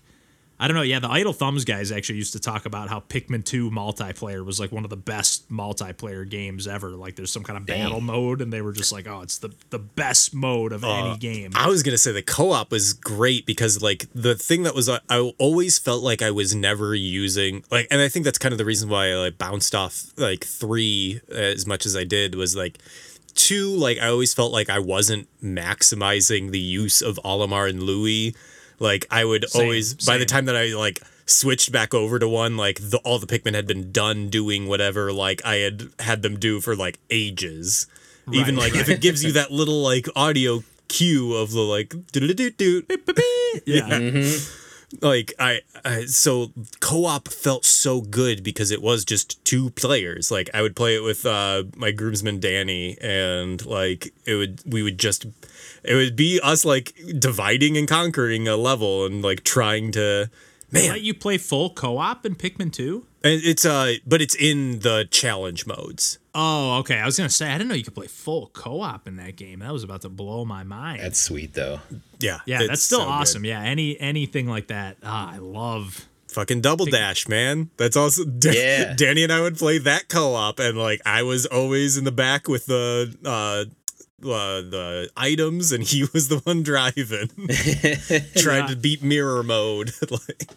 I 0.60 0.68
don't 0.68 0.76
know. 0.76 0.82
Yeah, 0.82 1.00
the 1.00 1.10
Idle 1.10 1.34
Thumbs 1.34 1.66
guys 1.66 1.92
actually 1.92 2.16
used 2.16 2.34
to 2.34 2.40
talk 2.40 2.66
about 2.66 2.90
how 2.90 3.02
Pikmin 3.02 3.46
2 3.46 3.70
multiplayer 3.70 4.44
was 4.44 4.60
like 4.60 4.72
one 4.72 4.84
of 4.84 4.90
the 4.90 4.98
best 4.98 5.50
multiplayer 5.52 6.28
games 6.28 6.68
ever. 6.68 6.90
Like 6.92 7.16
there's 7.16 7.32
some 7.32 7.44
kind 7.44 7.58
of 7.58 7.66
battle 7.68 8.02
mode, 8.02 8.42
and 8.42 8.52
they 8.52 8.62
were 8.62 8.74
just 8.74 8.92
like, 8.92 9.08
oh, 9.08 9.22
it's 9.22 9.38
the, 9.38 9.54
the 9.70 9.78
best 9.78 10.34
mode 10.34 10.72
of 10.72 10.84
any 10.84 11.12
uh, 11.12 11.18
game. 11.18 11.52
I 11.56 11.68
was 11.68 11.84
gonna 11.84 11.98
say 11.98 12.12
the 12.12 12.24
co-op 12.24 12.72
was 12.72 12.94
great 12.94 13.46
because 13.46 13.84
like 13.84 14.06
the 14.16 14.36
thing 14.36 14.64
that 14.64 14.74
was 14.74 14.90
uh, 14.90 15.00
I 15.10 15.32
always 15.38 15.78
felt 15.78 16.04
like 16.04 16.22
I 16.24 16.32
was 16.32 16.56
never 16.56 16.96
using 16.96 17.64
like, 17.70 17.88
and 17.92 18.02
I 18.02 18.10
think 18.10 18.26
that's 18.26 18.40
kind 18.40 18.52
of 18.52 18.58
the 18.58 18.66
reason 18.66 18.90
why 18.90 19.12
I 19.12 19.16
like 19.16 19.38
bounced 19.38 19.76
off 19.76 20.12
like 20.18 20.44
three 20.44 21.22
as 21.30 21.68
much 21.68 21.86
as 21.86 21.96
I 21.96 22.04
did 22.04 22.34
was 22.34 22.56
like 22.56 22.80
two 23.36 23.70
like 23.70 24.00
I 24.00 24.08
always 24.08 24.34
felt 24.34 24.52
like 24.52 24.70
I 24.70 24.80
wasn't 24.80 25.28
maximizing 25.42 26.52
the 26.52 26.60
use 26.60 27.02
of 27.02 27.20
Olimar 27.24 27.70
and 27.70 27.84
Louis. 27.84 28.36
Like 28.80 29.06
I 29.10 29.26
would 29.26 29.50
Same, 29.50 29.64
always 29.64 29.94
by 29.94 30.18
the 30.18 30.26
time 30.26 30.46
that 30.46 30.56
I 30.56 30.76
like 30.76 31.02
switched 31.26 31.72
back 31.72 31.94
over 31.94 32.20
to 32.20 32.28
one, 32.28 32.58
like 32.58 32.80
the, 32.80 32.98
all 33.04 33.20
the 33.20 33.28
Pikmin 33.28 33.54
had 33.54 33.68
been 33.68 33.92
done 33.92 34.30
doing 34.30 34.68
whatever 34.68 35.12
like 35.12 35.46
I 35.46 35.56
had 35.56 35.90
had 36.00 36.22
them 36.22 36.40
do 36.40 36.62
for 36.62 36.76
like 36.76 37.00
ages. 37.10 37.88
Even 38.32 38.56
Right, 38.56 38.74
like 38.74 38.76
if 38.76 38.90
it 38.90 39.00
gives 39.00 39.24
you 39.24 39.32
that 39.34 39.52
little 39.52 39.82
like 39.82 40.08
audio 40.14 40.64
cue 40.88 41.34
of 41.34 41.52
the 41.52 41.62
like 41.62 41.90
do 42.12 42.28
yeah. 43.66 44.38
like 45.02 45.34
I, 45.40 45.62
I 45.84 46.06
so 46.06 46.52
co-op 46.80 47.28
felt 47.28 47.66
so 47.66 48.02
good 48.02 48.44
because 48.44 48.72
it 48.72 48.82
was 48.82 49.04
just 49.04 49.44
two 49.44 49.70
players 49.72 50.32
like 50.32 50.50
i 50.54 50.62
would 50.62 50.76
play 50.76 50.96
it 50.96 51.04
with 51.04 51.26
uh 51.26 51.64
my 51.76 51.92
groomsman 51.92 52.40
danny 52.40 52.98
and 53.02 53.66
like 53.66 54.14
it 54.26 54.36
would 54.36 54.62
we 54.66 54.84
would 54.84 54.98
just 54.98 55.26
it 55.88 55.96
would 55.96 56.16
be 56.16 56.40
us 56.44 56.66
like 56.66 56.94
dividing 57.20 57.78
and 57.78 57.88
conquering 57.88 58.48
a 58.48 58.56
level 58.58 59.06
and 59.06 59.22
like 59.24 59.44
trying 59.44 59.92
to 59.94 60.30
man 60.72 60.90
Let 60.90 61.02
you 61.02 61.14
play 61.14 61.38
full 61.38 61.70
co-op 61.70 62.26
in 62.26 62.36
Pikmin 62.36 62.72
2? 62.72 63.06
and 63.24 63.42
it's 63.44 63.66
uh 63.66 63.94
but 64.06 64.22
it's 64.22 64.36
in 64.36 64.80
the 64.80 65.08
challenge 65.12 65.66
modes 65.66 66.20
Oh, 66.40 66.78
okay. 66.82 67.00
I 67.00 67.06
was 67.06 67.18
gonna 67.18 67.30
say 67.32 67.50
I 67.50 67.58
didn't 67.58 67.70
know 67.70 67.74
you 67.76 67.84
could 67.84 67.96
play 67.96 68.06
full 68.06 68.52
co-op 68.54 69.08
in 69.08 69.16
that 69.16 69.36
game. 69.38 69.58
That 69.60 69.74
was 69.74 69.84
about 69.84 70.02
to 70.04 70.10
blow 70.10 70.46
my 70.46 70.64
mind. 70.64 71.02
That's 71.02 71.20
sweet 71.20 71.56
though. 71.56 71.80
yeah 72.20 72.40
yeah, 72.46 72.68
that's 72.68 72.84
still 72.84 73.00
so 73.00 73.06
good. 73.06 73.12
awesome. 73.12 73.44
Yeah, 73.46 73.62
any 73.64 74.00
anything 74.00 74.46
like 74.48 74.68
that. 74.68 74.98
Ah, 75.04 75.34
I 75.34 75.38
love. 75.40 76.06
fucking 76.28 76.62
double 76.62 76.86
dash 76.86 77.28
man 77.28 77.72
that's 77.78 77.96
also 77.98 78.22
Yeah. 78.44 78.94
danny 78.96 79.24
and 79.24 79.32
i 79.34 79.42
would 79.42 79.58
play 79.58 79.80
that 79.80 80.10
co-op 80.10 80.60
and 80.60 80.78
like 80.78 81.02
i 81.06 81.24
was 81.24 81.46
always 81.48 81.98
in 81.98 82.04
the 82.04 82.12
back 82.12 82.48
with 82.48 82.66
the 82.68 83.16
uh 83.26 83.66
uh, 84.24 84.62
the 84.62 85.10
items 85.16 85.72
and 85.72 85.84
he 85.84 86.06
was 86.14 86.28
the 86.28 86.38
one 86.40 86.64
driving 86.64 87.30
trying 88.42 88.68
to 88.68 88.76
beat 88.76 89.04
mirror 89.04 89.44
mode 89.44 89.92
like 90.12 90.50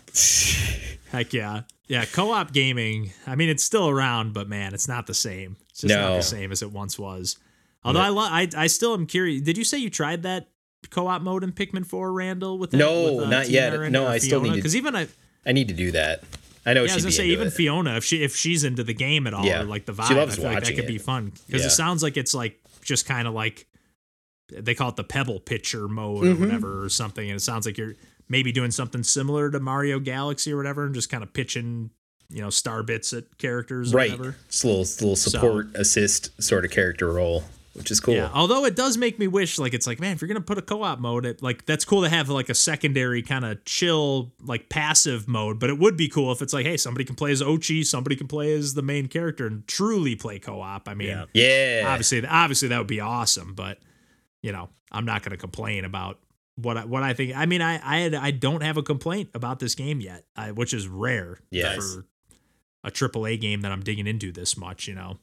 Heck 1.13 1.33
yeah, 1.33 1.63
yeah. 1.89 2.05
Co-op 2.05 2.53
gaming. 2.53 3.13
I 3.27 3.35
mean, 3.35 3.49
it's 3.49 3.65
still 3.65 3.89
around, 3.89 4.33
but 4.33 4.49
man, 4.49 4.75
it's 4.75 4.87
not 4.87 5.09
the 5.09 5.15
same. 5.15 5.57
It's 5.71 5.81
just 5.81 5.93
not 5.93 6.09
No. 6.11 6.17
the 6.19 6.23
same 6.23 6.53
as 6.53 6.63
it 6.63 6.71
once 6.71 6.97
was. 6.99 7.37
Although 7.85 8.01
I, 8.01 8.09
lo- 8.11 8.23
I, 8.23 8.49
I 8.57 8.67
still 8.69 8.95
am 8.95 9.07
curious. 9.07 9.43
Did 9.43 9.59
you 9.59 9.65
say 9.65 9.79
you 9.79 9.91
tried 9.91 10.23
that 10.23 10.49
co-op 10.91 11.21
mode 11.23 11.43
in 11.43 11.51
Pikmin 11.53 11.85
4, 11.85 12.13
Randall? 12.13 12.59
With 12.59 12.71
that, 12.71 12.77
No, 12.77 13.15
with, 13.15 13.25
uh, 13.25 13.31
not 13.31 13.47
Tina 13.47 13.53
yet. 13.81 13.91
No, 13.91 14.07
uh, 14.07 14.11
I 14.11 14.19
still 14.19 14.41
need 14.41 14.51
to- 14.51 14.55
Because 14.57 14.77
even 14.77 14.95
I, 14.95 15.09
I 15.45 15.51
need 15.51 15.67
to 15.69 15.75
do 15.75 15.91
that. 15.91 16.23
I 16.65 16.75
know 16.75 16.85
yeah, 16.85 16.93
I 16.93 16.95
was 16.95 17.05
gonna 17.05 17.13
say 17.13 17.27
even 17.27 17.49
it. 17.49 17.55
Fiona, 17.55 17.97
if 17.97 18.05
she 18.05 18.23
if 18.23 18.37
she's 18.37 18.63
into 18.65 18.85
the 18.85 18.93
game 18.95 19.27
at 19.27 19.33
all, 19.35 19.45
Yeah. 19.47 19.63
or 19.63 19.65
like 19.65 19.87
the 19.87 19.95
She 19.95 19.99
vibe, 20.15 20.19
I 20.19 20.27
feel 20.27 20.45
like 20.45 20.63
that 20.63 20.75
could 20.75 20.85
it. 20.85 20.87
be 20.87 20.99
fun 20.99 21.33
because 21.47 21.63
Yeah. 21.63 21.67
it 21.69 21.71
sounds 21.71 22.03
like 22.05 22.19
it's 22.19 22.35
like 22.35 22.61
just 22.91 23.07
kind 23.07 23.27
of 23.27 23.33
like 23.33 23.67
they 24.53 24.75
call 24.75 24.89
it 24.89 24.97
the 24.97 25.05
pebble 25.05 25.41
pitcher 25.41 25.89
mode 25.89 26.25
or 26.25 26.27
mm-hmm. 26.27 26.45
whatever 26.45 26.85
or 26.85 26.89
something, 26.89 27.27
and 27.31 27.37
it 27.37 27.41
sounds 27.41 27.65
like 27.65 27.79
you're 27.79 27.95
maybe 28.29 28.53
doing 28.53 28.73
something 28.73 29.03
similar 29.03 29.51
to 29.51 29.61
Mario 29.61 30.01
Galaxy 30.01 30.53
or 30.53 30.57
whatever, 30.57 30.85
and 30.85 30.95
just 30.95 31.09
kind 31.09 31.23
of 31.23 31.33
pitching 31.33 31.91
you 32.29 32.43
know 32.43 32.51
star 32.51 32.83
bits 32.83 33.13
at 33.13 33.39
characters 33.39 33.95
or 33.95 33.99
right. 33.99 34.11
whatever. 34.11 34.37
It's 34.49 34.65
a 34.65 34.67
little, 34.67 34.83
it's 34.83 35.01
a 35.01 35.05
little 35.05 35.17
support 35.17 35.69
assist 35.75 36.43
sort 36.43 36.65
of 36.65 36.73
character 36.73 37.13
role, 37.13 37.45
which 37.75 37.91
is 37.91 38.01
cool. 38.01 38.15
Yeah. 38.15 38.31
Although 38.35 38.65
it 38.65 38.75
does 38.77 38.97
make 38.99 39.19
me 39.19 39.27
wish, 39.29 39.59
like, 39.59 39.75
it's 39.75 39.87
like, 39.87 40.01
man, 40.01 40.13
if 40.13 40.21
you're 40.21 40.29
gonna 40.29 40.41
put 40.41 40.59
a 40.59 40.63
co-op 40.63 40.99
mode, 40.99 41.25
it 41.25 41.43
like 41.43 41.67
that's 41.67 41.85
cool 41.85 42.03
to 42.03 42.09
have 42.09 42.29
like 42.29 42.49
a 42.49 42.55
secondary 42.55 43.23
kind 43.23 43.45
of 43.45 43.65
chill, 43.65 44.33
like 44.43 44.69
passive 44.69 45.29
mode. 45.29 45.59
But 45.59 45.71
it 45.71 45.79
would 45.79 45.97
be 45.97 46.09
cool 46.09 46.33
if 46.33 46.43
it's 46.43 46.53
like, 46.53 46.67
hey, 46.67 46.77
somebody 46.77 47.05
can 47.05 47.15
play 47.17 47.31
as 47.33 47.43
Oatchi, 47.43 47.85
somebody 47.87 48.17
can 48.17 48.27
play 48.29 48.53
as 48.55 48.75
the 48.75 48.83
main 48.83 49.07
character, 49.07 49.47
and 49.47 49.67
truly 49.67 50.17
play 50.17 50.39
co-op. 50.39 50.89
I 50.89 50.95
mean, 50.95 51.09
Yeah. 51.09 51.25
Yeah. 51.33 51.85
obviously, 51.89 52.27
obviously 52.27 52.69
that 52.69 52.79
would 52.79 52.87
be 52.87 53.01
awesome. 53.01 53.55
But 53.55 53.79
you 54.43 54.53
know, 54.53 54.69
I'm 54.91 55.05
not 55.05 55.23
gonna 55.23 55.37
complain 55.37 55.85
about 55.85 56.19
what 56.57 56.77
I, 56.77 56.85
what 56.85 57.03
I 57.03 57.15
think. 57.15 57.37
I 57.37 57.47
mean, 57.47 57.63
I 57.63 57.81
I 57.83 58.01
had, 58.01 58.15
I 58.15 58.31
don't 58.33 58.63
have 58.63 58.77
a 58.77 58.83
complaint 58.83 59.31
about 59.35 59.61
this 59.61 59.75
game 59.75 60.01
yet, 60.01 60.25
I, 60.37 60.51
which 60.53 60.75
is 60.75 60.89
rare 60.89 61.39
Yes. 61.51 61.77
for 61.77 62.07
a 62.83 62.91
AAA 62.91 63.41
game 63.41 63.61
that 63.61 63.71
I'm 63.73 63.83
digging 63.83 64.07
into 64.07 64.33
this 64.33 64.57
much. 64.57 64.89
You 64.89 64.95
know. 64.95 65.19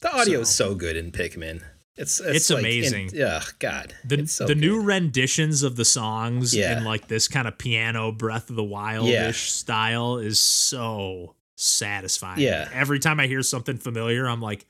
The 0.00 0.14
audio 0.14 0.40
is 0.40 0.48
So- 0.50 0.70
so 0.70 0.74
good 0.74 0.96
in 0.96 1.10
Pikmin. 1.12 1.62
It's 1.96 2.20
it's, 2.20 2.36
It's 2.36 2.50
like- 2.50 2.60
amazing. 2.60 3.10
Yeah, 3.14 3.42
God. 3.58 3.94
the 4.04 4.18
it's 4.18 4.34
so 4.34 4.46
the 4.46 4.54
good. 4.54 4.60
new 4.60 4.80
renditions 4.82 5.62
of 5.62 5.76
the 5.76 5.84
songs 5.84 6.54
Yeah. 6.54 6.76
in 6.76 6.84
like 6.84 7.08
this 7.08 7.26
kind 7.26 7.48
of 7.48 7.56
piano 7.56 8.12
Breath 8.12 8.50
of 8.50 8.56
the 8.56 8.64
Wild 8.64 9.08
ish 9.08 9.12
Yeah. 9.14 9.30
style 9.32 10.18
is 10.18 10.38
so 10.38 11.34
satisfying. 11.56 12.40
Yeah. 12.40 12.68
Every 12.74 12.98
time 12.98 13.18
I 13.18 13.26
hear 13.26 13.42
something 13.42 13.78
familiar, 13.78 14.26
I'm 14.28 14.42
like, 14.42 14.66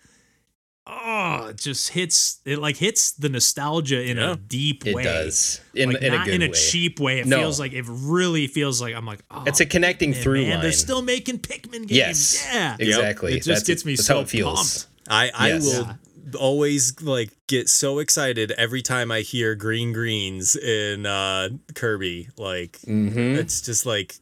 oh, 0.86 1.48
it 1.50 1.56
just 1.58 1.88
hits 1.88 2.38
it 2.44 2.60
like 2.60 2.76
hits 2.76 3.10
the 3.10 3.28
nostalgia 3.28 4.00
in 4.04 4.18
Yeah. 4.18 4.34
a 4.34 4.36
deep 4.36 4.86
It 4.86 4.94
way. 4.94 5.02
It 5.02 5.06
does 5.06 5.60
in 5.74 5.90
like 5.90 6.02
in 6.02 6.12
a 6.14 6.16
not 6.18 6.26
good 6.26 6.34
in 6.34 6.42
a 6.42 6.46
way. 6.46 6.52
cheap 6.52 7.00
way. 7.00 7.18
It 7.18 7.26
No. 7.26 7.38
feels 7.40 7.58
like 7.58 7.72
it 7.72 7.84
really 7.88 8.46
feels 8.46 8.80
like 8.80 8.94
I'm 8.94 9.04
like, 9.04 9.18
oh, 9.32 9.42
It's 9.48 9.58
a 9.58 9.66
connecting 9.66 10.12
man, 10.12 10.22
through 10.22 10.42
man, 10.42 10.50
line. 10.52 10.60
They're 10.62 10.70
still 10.70 11.02
making 11.02 11.40
Pikmin 11.40 11.88
games. 11.88 11.90
yes. 11.90 12.46
Yeah. 12.52 12.76
Exactly. 12.78 13.32
It 13.32 13.36
just 13.38 13.46
That's- 13.48 13.62
gets 13.66 13.84
me 13.84 13.96
that's 13.96 14.06
so 14.06 14.14
how 14.14 14.20
it 14.20 14.28
feels. 14.28 14.54
pumped. 14.84 14.86
I 15.08 15.30
i 15.34 15.48
Yes. 15.48 15.64
will 15.64 15.82
Yeah. 15.86 15.94
always 16.38 17.00
like 17.02 17.30
get 17.46 17.68
so 17.68 17.98
excited 18.00 18.50
every 18.52 18.82
time 18.82 19.10
i 19.12 19.20
hear 19.20 19.54
green 19.54 19.92
greens 19.92 20.56
in 20.56 21.06
uh 21.06 21.50
kirby 21.74 22.28
like 22.36 22.78
Mm-hmm. 22.86 23.36
it's 23.36 23.60
just 23.60 23.86
like 23.86 24.16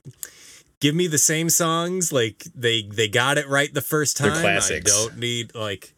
give 0.81 0.95
me 0.95 1.07
the 1.07 1.19
same 1.19 1.49
songs 1.51 2.13
like 2.13 2.45
they 2.55 2.83
they 2.83 3.09
got 3.09 3.39
it 3.39 3.49
right 3.49 3.73
the 3.73 3.81
first 3.81 4.19
They're 4.19 4.31
time 4.31 4.41
classics. 4.43 4.93
i 4.93 4.95
don't 4.95 5.19
need 5.19 5.55
like 5.55 5.93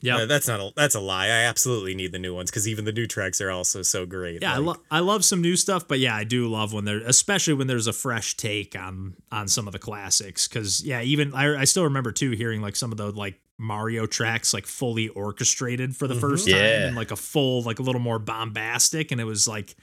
Yeah. 0.00 0.18
Uh, 0.18 0.26
that's 0.26 0.46
not 0.46 0.60
a 0.60 0.70
that's 0.76 0.94
a 0.94 1.00
lie. 1.00 1.26
I 1.26 1.42
absolutely 1.50 1.94
need 1.96 2.12
the 2.12 2.20
new 2.20 2.32
ones 2.32 2.50
because 2.50 2.68
even 2.68 2.84
the 2.84 2.92
new 2.92 3.08
tracks 3.08 3.40
are 3.40 3.50
also 3.50 3.82
so 3.82 4.06
great. 4.06 4.42
Yeah, 4.42 4.54
I, 4.54 4.58
Like, 4.58 4.76
lo- 4.76 4.82
I 4.92 5.00
love 5.00 5.24
some 5.24 5.40
new 5.42 5.56
stuff, 5.56 5.88
but 5.88 5.98
yeah, 5.98 6.14
I 6.14 6.22
do 6.22 6.46
love 6.48 6.72
when 6.72 6.84
there, 6.84 7.00
especially 7.04 7.54
when 7.54 7.66
there's 7.66 7.88
a 7.88 7.92
fresh 7.92 8.36
take 8.36 8.78
on 8.78 9.14
on 9.32 9.48
some 9.48 9.66
of 9.66 9.72
the 9.72 9.80
classics. 9.80 10.46
Because 10.46 10.84
yeah, 10.84 11.02
even 11.02 11.34
I, 11.34 11.62
I 11.62 11.64
still 11.64 11.82
remember 11.82 12.12
too 12.12 12.30
hearing 12.30 12.62
like 12.62 12.76
some 12.76 12.92
of 12.92 12.96
the 12.98 13.10
like 13.10 13.40
Mario 13.58 14.06
tracks 14.06 14.54
like 14.54 14.66
fully 14.66 15.08
orchestrated 15.08 15.96
for 15.96 16.06
the 16.06 16.14
first 16.14 16.46
time 16.48 16.56
Yeah. 16.56 16.86
and 16.86 16.96
like 16.96 17.10
a 17.10 17.16
full 17.16 17.62
like 17.62 17.78
a 17.80 17.82
little 17.82 18.00
more 18.00 18.18
bombastic, 18.18 19.10
and 19.12 19.20
it 19.20 19.24
was 19.24 19.48
like 19.48 19.74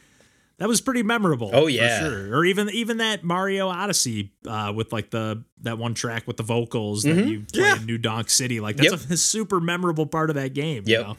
that 0.58 0.70
was 0.70 0.80
pretty 0.80 1.04
memorable. 1.04 1.50
Oh, 1.54 1.64
for 1.64 1.70
yeah. 1.70 2.00
sure. 2.00 2.34
Or 2.38 2.46
even 2.46 2.70
even 2.70 2.98
that 2.98 3.24
Mario 3.26 3.68
Odyssey 3.68 4.32
uh, 4.48 4.72
with 4.74 4.94
like 4.94 5.10
the 5.12 5.44
that 5.64 5.78
one 5.78 5.94
track 5.94 6.26
with 6.28 6.38
the 6.38 6.44
vocals 6.44 7.04
that 7.04 7.26
you 7.28 7.42
play 7.52 7.64
Yeah. 7.64 7.76
in 7.78 7.86
New 7.86 7.98
Donk 7.98 8.30
City. 8.30 8.62
Like 8.62 8.78
that's 8.78 8.92
Yep. 9.04 9.12
a, 9.12 9.18
super 9.18 9.60
memorable 9.60 10.06
part 10.06 10.30
of 10.30 10.36
that 10.38 10.54
game. 10.54 10.84
you 10.86 10.94
Yep. 10.98 11.06
know? 11.08 11.18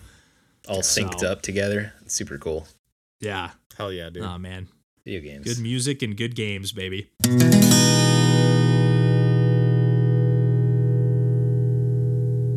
All 0.68 0.80
synced 0.80 1.20
So- 1.20 1.28
up 1.28 1.42
together. 1.42 1.92
It's 2.02 2.14
super 2.14 2.38
cool. 2.38 2.66
Yeah. 3.20 3.50
hell 3.76 3.92
yeah, 3.92 4.08
dude. 4.08 4.22
Oh 4.24 4.38
man. 4.38 4.68
Video 5.04 5.20
games. 5.20 5.44
Good 5.44 5.62
music 5.62 6.00
and 6.02 6.16
good 6.16 6.34
games, 6.34 6.72
baby. 6.72 7.10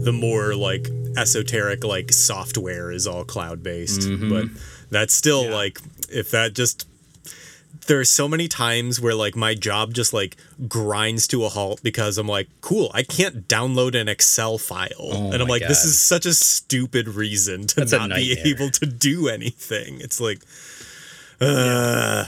The 0.10 0.17
more 0.28 0.56
like 0.56 0.86
esoteric 1.17 1.84
like 1.84 2.12
software 2.12 2.91
is 2.91 3.06
all 3.08 3.24
cloud 3.24 3.62
based, 3.62 4.02
Mm-hmm. 4.02 4.30
but 4.30 4.45
that's 4.89 5.13
still 5.13 5.43
Yeah. 5.45 5.54
like 5.62 5.80
if 6.10 6.32
that 6.32 6.54
just 6.56 6.88
there 7.88 8.00
are 8.00 8.06
so 8.06 8.28
many 8.28 8.48
times 8.48 9.00
where 9.02 9.15
like 9.15 9.36
my 9.36 9.54
job 9.56 9.93
just 9.93 10.13
like 10.13 10.36
grinds 10.67 11.28
to 11.28 11.43
a 11.45 11.50
halt 11.50 11.82
because 11.84 12.17
I'm 12.19 12.28
like, 12.28 12.48
cool, 12.62 12.91
I 12.93 13.04
can't 13.04 13.48
download 13.48 13.93
an 14.00 14.08
Excel 14.08 14.58
file. 14.58 14.89
Oh 15.00 15.32
and 15.32 15.41
I'm 15.41 15.48
my 15.48 15.56
like, 15.56 15.67
this 15.67 15.84
is 15.86 15.98
such 16.00 16.26
a 16.26 16.34
stupid 16.34 17.08
reason 17.08 17.67
to 17.67 17.76
That's 17.76 17.91
not 17.91 18.10
be 18.12 18.38
able 18.45 18.69
to 18.72 18.86
do 18.86 19.28
anything. 19.28 20.02
It's 20.02 20.19
like 20.19 20.39
uh 21.41 22.26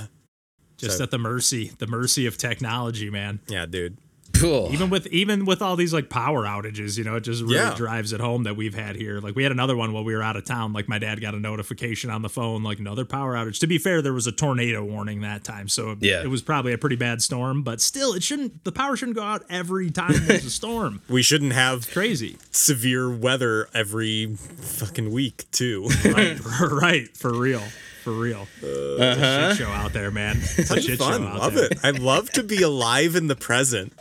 just 0.78 0.98
So- 0.98 1.04
at 1.04 1.12
the 1.12 1.18
mercy 1.20 1.72
the 1.80 1.88
mercy 1.88 2.26
of 2.26 2.38
technology 2.38 3.10
man 3.10 3.40
yeah, 3.48 3.66
dude. 3.66 3.98
Cool. 4.42 4.70
even 4.74 4.90
with 4.90 5.08
even 5.08 5.46
with 5.46 5.62
all 5.62 5.76
these 5.76 5.94
like 5.94 6.10
power 6.10 6.44
outages 6.44 6.98
you 6.98 7.04
know 7.04 7.16
it 7.16 7.22
just 7.22 7.42
really 7.44 7.56
Yeah. 7.56 7.74
drives 7.76 8.12
it 8.12 8.20
home 8.20 8.44
that 8.44 8.56
we've 8.56 8.74
had 8.74 8.96
here 8.96 9.20
like 9.20 9.36
we 9.36 9.44
had 9.44 9.52
another 9.52 9.78
one 9.78 9.94
while 9.94 10.04
we 10.04 10.16
were 10.16 10.24
out 10.24 10.36
of 10.36 10.44
town 10.46 10.74
like 10.74 10.90
my 10.90 10.98
dad 11.00 11.22
got 11.22 11.36
a 11.36 11.40
notification 11.40 12.10
on 12.10 12.22
the 12.24 12.30
phone 12.30 12.64
like 12.64 12.80
another 12.80 13.06
power 13.06 13.36
outage 13.36 13.60
to 13.60 13.68
be 13.68 13.78
fair 13.78 14.02
there 14.02 14.14
was 14.14 14.28
a 14.28 14.32
tornado 14.32 14.84
warning 14.84 15.22
that 15.22 15.44
time 15.44 15.68
so 15.70 15.96
Yeah. 16.00 16.24
it 16.24 16.28
was 16.30 16.42
probably 16.42 16.74
a 16.74 16.78
pretty 16.78 16.96
bad 16.96 17.22
storm 17.22 17.62
but 17.64 17.80
still 17.82 18.14
it 18.14 18.24
shouldn't 18.24 18.64
the 18.64 18.72
power 18.72 18.96
shouldn't 18.96 19.16
go 19.16 19.24
out 19.24 19.44
every 19.50 19.92
time 19.92 20.14
there's 20.26 20.46
a 20.46 20.50
storm 20.50 21.02
We 21.10 21.22
shouldn't 21.22 21.54
have 21.54 21.90
crazy 21.92 22.38
severe 22.52 23.10
weather 23.16 23.68
every 23.74 24.36
fucking 24.36 25.12
week 25.12 25.46
too. 25.52 25.88
right 26.06 26.40
right 26.62 27.16
for 27.16 27.32
real 27.34 27.62
for 28.04 28.12
real. 28.14 28.48
It's 28.64 28.66
a 29.00 29.12
uh-huh. 29.12 29.50
shit 29.54 29.58
show 29.64 29.72
out 29.72 29.94
there, 29.94 30.10
man. 30.10 30.38
It's 30.58 30.72
a 30.72 30.82
shit 30.82 30.98
Fun, 30.98 31.22
show 31.22 31.28
out 31.28 31.38
love 31.40 31.54
there. 31.54 31.66
it. 31.66 31.78
I 31.84 31.92
love 31.92 32.32
to 32.32 32.42
be 32.42 32.64
alive 32.64 33.16
in 33.16 33.28
the 33.28 33.36
present. 33.36 33.94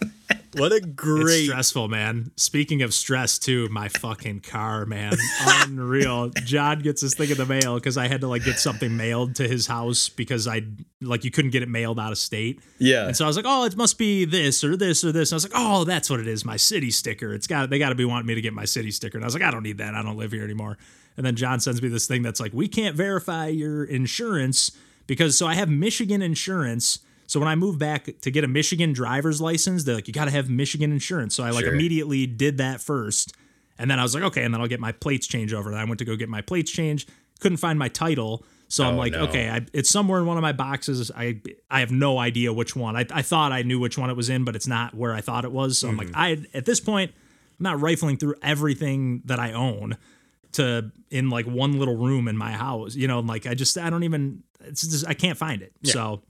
What 0.55 0.73
a 0.73 0.77
It's 0.77 0.87
great 0.87 1.47
stressful, 1.47 1.89
man. 1.89 2.33
Speaking 2.37 2.83
of 2.83 2.93
stress, 2.93 3.39
too, 3.39 3.69
my 3.71 3.89
fucking 3.89 4.41
car, 4.41 4.87
man, 4.87 5.15
unreal. 5.47 6.31
John 6.45 6.81
gets 6.81 7.03
this 7.03 7.15
thing 7.15 7.31
in 7.31 7.37
the 7.37 7.47
mail 7.47 7.77
because 7.77 7.97
I 7.97 8.09
had 8.09 8.21
to 8.23 8.29
like 8.29 8.45
get 8.45 8.59
something 8.59 8.97
mailed 8.97 9.37
to 9.37 9.47
his 9.47 9.67
house 9.67 10.09
because 10.09 10.49
I 10.49 10.63
like 11.01 11.25
you 11.25 11.31
couldn't 11.31 11.53
get 11.53 11.63
it 11.63 11.69
mailed 11.69 12.01
out 12.01 12.13
of 12.13 12.19
state. 12.19 12.61
Yeah. 12.79 13.07
And 13.07 13.17
so 13.17 13.25
I 13.25 13.29
was 13.29 13.37
like, 13.37 13.47
oh, 13.49 13.65
it 13.65 13.77
must 13.77 13.99
be 13.99 14.25
this 14.25 14.65
or 14.65 14.77
this 14.77 15.05
or 15.05 15.13
this. 15.13 15.31
And 15.31 15.35
I 15.35 15.37
was 15.37 15.45
like, 15.45 15.53
oh, 15.55 15.85
that's 15.85 16.11
what 16.11 16.21
it 16.21 16.27
is, 16.27 16.45
my 16.45 16.57
city 16.57 16.91
sticker. 16.91 17.33
It's 17.33 17.47
got 17.47 17.71
they 17.71 17.79
got 17.79 17.91
to 17.91 17.95
be 17.95 18.05
wanting 18.05 18.27
me 18.27 18.35
to 18.35 18.41
get 18.41 18.53
my 18.53 18.65
city 18.65 18.91
sticker. 18.91 19.19
And 19.19 19.25
I 19.25 19.27
was 19.27 19.35
like, 19.35 19.45
I 19.45 19.51
don't 19.51 19.63
need 19.63 19.79
that. 19.79 19.95
I 19.95 20.03
don't 20.03 20.17
live 20.17 20.33
here 20.33 20.45
anymore. 20.45 20.79
And 21.17 21.27
then 21.27 21.37
John 21.37 21.61
sends 21.61 21.83
me 21.83 21.89
this 21.89 22.07
thing 22.07 22.23
that's 22.23 22.41
like, 22.41 22.53
we 22.53 22.67
can't 22.67 22.97
verify 22.97 23.49
your 23.49 23.85
insurance 23.85 24.73
because 25.07 25.37
so 25.37 25.47
I 25.47 25.55
have 25.55 25.69
Michigan 25.69 26.23
insurance. 26.23 27.01
So 27.31 27.39
when 27.39 27.49
I 27.49 27.55
moved 27.55 27.79
back 27.79 28.09
to 28.23 28.31
get 28.33 28.43
a 28.43 28.49
Michigan 28.49 28.93
driver's 28.93 29.41
license, 29.41 29.85
they're 29.85 29.95
like, 29.95 30.09
you 30.09 30.13
got 30.13 30.25
to 30.25 30.33
have 30.33 30.51
Michigan 30.51 30.91
insurance. 30.91 31.35
So 31.37 31.45
I 31.45 31.51
like 31.51 31.65
Sure. 31.65 31.73
immediately 31.75 32.27
did 32.27 32.59
that 32.59 32.81
first. 32.81 33.33
And 33.79 33.89
then 33.89 34.01
I 34.01 34.03
was 34.03 34.17
like, 34.17 34.25
okay, 34.25 34.43
and 34.43 34.53
then 34.53 34.61
I'll 34.61 34.67
get 34.67 34.81
my 34.81 34.91
plates 34.91 35.29
changed 35.29 35.55
over. 35.55 35.71
And 35.71 35.79
I 35.79 35.85
went 35.85 36.01
to 36.01 36.05
go 36.05 36.17
get 36.17 36.29
my 36.29 36.41
plates 36.43 36.73
changed, 36.73 37.09
couldn't 37.39 37.59
find 37.59 37.79
my 37.79 37.87
title. 37.89 38.45
So 38.67 38.85
I'm 38.85 38.95
Oh, 38.95 38.99
like, 38.99 39.13
no. 39.13 39.21
okay, 39.29 39.49
I, 39.49 39.65
it's 39.73 39.89
somewhere 39.89 40.19
in 40.19 40.27
one 40.27 40.39
of 40.39 40.43
my 40.43 40.53
boxes. 40.53 41.11
I 41.17 41.41
I 41.71 41.79
have 41.81 41.93
no 41.93 42.19
idea 42.19 42.53
which 42.53 42.75
one. 42.75 42.97
I, 42.97 43.07
I 43.13 43.23
thought 43.23 43.53
I 43.53 43.63
knew 43.63 43.79
which 43.79 43.97
one 43.97 44.11
it 44.11 44.17
was 44.17 44.29
in, 44.29 44.43
but 44.45 44.57
it's 44.57 44.67
not 44.67 44.95
where 44.95 45.15
I 45.15 45.21
thought 45.21 45.45
it 45.45 45.53
was. 45.53 45.79
So 45.79 45.89
I'm 45.89 45.97
like, 45.97 46.09
mm-hmm. 46.09 46.19
I 46.19 46.45
at 46.53 46.65
this 46.67 46.81
point, 46.81 47.13
I'm 47.61 47.63
not 47.65 47.81
rifling 47.81 48.17
through 48.17 48.35
everything 48.43 49.23
that 49.27 49.39
I 49.39 49.53
own 49.53 49.97
to 50.53 50.91
in 51.11 51.31
like 51.31 51.47
one 51.47 51.79
little 51.79 51.97
room 51.97 52.27
in 52.27 52.37
my 52.37 52.51
house. 52.51 52.97
You 52.97 53.07
know, 53.07 53.21
like 53.21 53.47
I 53.47 53.55
just 53.55 53.79
I 53.79 53.89
don't 53.89 54.03
even 54.03 54.43
it's 54.65 54.83
just 54.87 55.07
I 55.07 55.15
can't 55.15 55.39
find 55.39 55.63
it. 55.63 55.73
So 55.85 56.23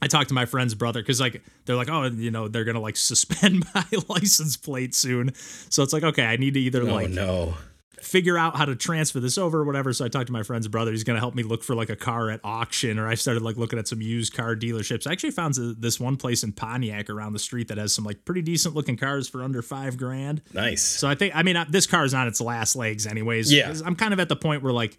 I 0.00 0.06
talked 0.06 0.28
to 0.28 0.34
my 0.34 0.46
friend's 0.46 0.74
brother 0.74 1.00
because 1.00 1.20
like 1.20 1.42
they're 1.64 1.76
like, 1.76 1.90
oh, 1.90 2.04
you 2.04 2.30
know, 2.30 2.48
they're 2.48 2.64
gonna 2.64 2.80
like 2.80 2.96
suspend 3.08 3.64
my 3.74 3.86
license 4.08 4.56
plate 4.56 4.94
soon. 4.94 5.34
So 5.34 5.82
it's 5.82 5.92
like, 5.92 6.02
okay, 6.02 6.24
I 6.24 6.36
need 6.36 6.54
to 6.54 6.60
either 6.60 6.82
oh 6.82 6.94
like 6.94 7.10
no. 7.10 7.54
figure 8.00 8.38
out 8.38 8.56
how 8.56 8.64
to 8.64 8.76
transfer 8.76 9.18
this 9.18 9.36
over 9.36 9.60
or 9.60 9.64
whatever. 9.64 9.92
So 9.92 10.04
I 10.04 10.08
talked 10.08 10.28
to 10.28 10.32
my 10.32 10.44
friend's 10.44 10.68
brother. 10.68 10.92
He's 10.92 11.02
to 11.04 11.16
help 11.16 11.34
me 11.34 11.42
look 11.42 11.64
for 11.64 11.74
like 11.74 11.90
a 11.90 11.96
car 11.96 12.30
at 12.30 12.40
auction, 12.44 12.98
or 12.98 13.08
I 13.08 13.14
started 13.16 13.42
like 13.42 13.56
looking 13.56 13.78
at 13.78 13.88
some 13.88 14.00
used 14.00 14.34
car 14.34 14.54
dealerships. 14.54 15.06
I 15.06 15.12
actually 15.12 15.32
found 15.32 15.54
this 15.78 15.98
one 15.98 16.16
place 16.16 16.44
in 16.44 16.52
Pontiac 16.52 17.10
around 17.10 17.32
the 17.32 17.40
street 17.40 17.68
that 17.68 17.78
has 17.78 17.92
some 17.92 18.04
like 18.04 18.24
pretty 18.24 18.42
decent 18.42 18.76
looking 18.76 18.96
cars 18.96 19.28
for 19.28 19.42
under 19.42 19.62
five 19.62 19.96
grand. 19.96 20.42
Nice. 20.54 20.82
So 20.82 21.08
I 21.08 21.16
think, 21.16 21.34
I 21.34 21.42
mean, 21.42 21.56
this 21.70 21.86
car 21.86 22.04
is 22.04 22.14
on 22.14 22.28
its 22.28 22.40
last 22.40 22.76
legs, 22.76 23.06
anyways. 23.06 23.52
Yeah. 23.52 23.74
I'm 23.84 23.96
kind 23.96 24.12
of 24.12 24.20
at 24.20 24.28
the 24.28 24.36
point 24.36 24.62
where 24.62 24.72
like, 24.72 24.96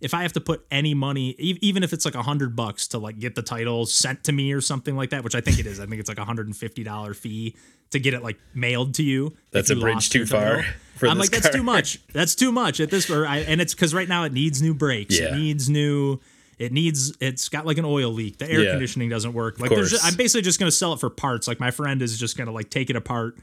if 0.00 0.14
I 0.14 0.22
have 0.22 0.32
to 0.34 0.40
put 0.40 0.64
any 0.70 0.94
money, 0.94 1.30
even 1.38 1.82
if 1.82 1.92
it's 1.92 2.04
like 2.04 2.14
a 2.14 2.22
hundred 2.22 2.54
bucks 2.54 2.86
to 2.88 2.98
like 2.98 3.18
get 3.18 3.34
the 3.34 3.42
title 3.42 3.84
sent 3.86 4.24
to 4.24 4.32
me 4.32 4.52
or 4.52 4.60
something 4.60 4.96
like 4.96 5.10
that, 5.10 5.24
which 5.24 5.34
I 5.34 5.40
think 5.40 5.58
it 5.58 5.66
is. 5.66 5.80
I 5.80 5.86
think 5.86 5.98
it's 6.00 6.08
like 6.08 6.18
a 6.18 6.24
hundred 6.24 6.46
and 6.46 6.56
fifty 6.56 6.84
dollar 6.84 7.14
fee 7.14 7.56
to 7.90 7.98
get 7.98 8.14
it 8.14 8.22
like 8.22 8.38
mailed 8.54 8.94
to 8.94 9.02
you. 9.02 9.34
That's 9.50 9.70
if 9.70 9.78
a 9.78 9.80
bridge 9.80 10.10
too 10.10 10.26
far 10.26 10.64
for 10.96 11.08
I'm 11.08 11.18
like, 11.18 11.30
that's 11.30 11.50
too 11.50 11.62
much. 11.62 12.00
That's 12.12 12.34
too 12.34 12.52
much 12.52 12.80
at 12.80 12.90
this. 12.90 13.10
I, 13.10 13.38
and 13.38 13.60
it's 13.60 13.74
because 13.74 13.94
right 13.94 14.08
now 14.08 14.24
it 14.24 14.32
needs 14.32 14.62
new 14.62 14.74
brakes. 14.74 15.18
Yeah. 15.18 15.34
It 15.34 15.38
needs 15.38 15.68
new. 15.68 16.20
It 16.58 16.72
needs. 16.72 17.16
It's 17.20 17.48
got 17.48 17.66
like 17.66 17.78
an 17.78 17.84
oil 17.84 18.10
leak. 18.12 18.38
The 18.38 18.50
air 18.50 18.60
Yeah. 18.62 18.70
conditioning 18.72 19.08
doesn't 19.08 19.32
work. 19.32 19.58
Like, 19.60 19.70
there's 19.70 19.90
just, 19.90 20.04
I'm 20.04 20.16
basically 20.16 20.42
just 20.42 20.58
gonna 20.58 20.70
sell 20.70 20.92
it 20.92 21.00
for 21.00 21.08
parts. 21.10 21.48
Like 21.48 21.60
my 21.60 21.70
friend 21.70 22.02
is 22.02 22.18
just 22.18 22.36
gonna 22.36 22.52
like 22.52 22.68
take 22.70 22.90
it 22.90 22.96
apart. 22.96 23.36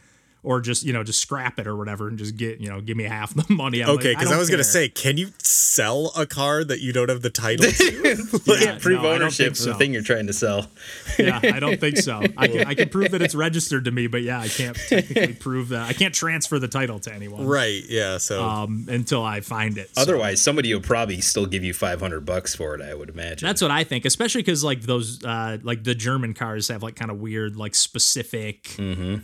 Or 0.45 0.61
just 0.61 0.83
you 0.83 0.93
know 0.93 1.03
just 1.03 1.19
scrap 1.19 1.57
it 1.59 1.65
or 1.65 1.75
whatever 1.75 2.07
and 2.07 2.17
just 2.17 2.37
get 2.37 2.59
you 2.61 2.69
know 2.69 2.79
give 2.79 2.95
me 2.95 3.03
half 3.03 3.33
the 3.33 3.45
money. 3.53 3.81
I'm 3.81 3.89
Okay, 3.89 4.09
like, 4.09 4.17
because 4.17 4.27
I, 4.27 4.31
don't 4.31 4.39
was 4.39 4.49
gonna 4.49 4.63
say, 4.63 4.87
can 4.89 5.17
you 5.17 5.31
sell 5.39 6.11
a 6.15 6.25
car 6.25 6.63
that 6.63 6.79
you 6.81 6.93
don't 6.93 7.09
have 7.09 7.21
the 7.23 7.29
title 7.45 7.69
to? 7.71 8.41
Yeah, 8.45 8.57
can't 8.59 8.81
prove 8.81 9.01
no, 9.01 9.11
ownership 9.11 9.55
think 9.55 9.59
of 9.59 9.65
the 9.65 9.73
thing 9.73 9.93
you're 9.93 10.03
trying 10.03 10.27
to 10.27 10.33
sell. 10.33 10.67
yeah, 11.19 11.39
I 11.43 11.59
don't 11.59 11.79
think 11.79 11.97
so. 11.97 12.21
I 12.37 12.47
can, 12.47 12.67
I 12.67 12.75
can 12.75 12.89
prove 12.89 13.11
that 13.11 13.21
it's 13.21 13.33
registered 13.35 13.85
to 13.85 13.91
me, 13.91 14.07
but 14.07 14.21
yeah, 14.21 14.39
I 14.39 14.47
can't 14.47 14.77
technically 14.87 15.33
prove 15.33 15.69
that. 15.69 15.89
I 15.89 15.93
can't 15.93 16.13
transfer 16.13 16.59
the 16.59 16.67
title 16.67 16.99
to 16.99 17.13
anyone 17.13 17.45
right? 17.47 17.83
Yeah. 17.89 18.19
So 18.19 18.43
um, 18.43 18.85
until 18.87 19.23
I 19.23 19.41
find 19.41 19.77
it. 19.79 19.89
So 19.95 20.01
Otherwise, 20.03 20.41
somebody 20.41 20.73
will 20.73 20.81
probably 20.81 21.21
still 21.21 21.47
give 21.47 21.63
you 21.63 21.73
500 21.73 22.21
bucks 22.25 22.53
for 22.55 22.75
it, 22.75 22.81
I 22.81 22.93
would 22.93 23.09
imagine. 23.09 23.47
that's 23.47 23.61
what 23.61 23.71
I 23.71 23.83
think, 23.83 24.05
especially 24.05 24.41
because 24.43 24.63
like 24.63 24.81
those, 24.81 25.23
uh, 25.23 25.57
like 25.63 25.83
the 25.83 25.95
German 25.95 26.33
cars 26.35 26.67
have 26.67 26.83
like 26.83 26.95
kind 26.95 27.09
of 27.09 27.19
weird, 27.19 27.55
like 27.55 27.73
specific, 27.73 28.63
Mm-hmm. 28.75 29.17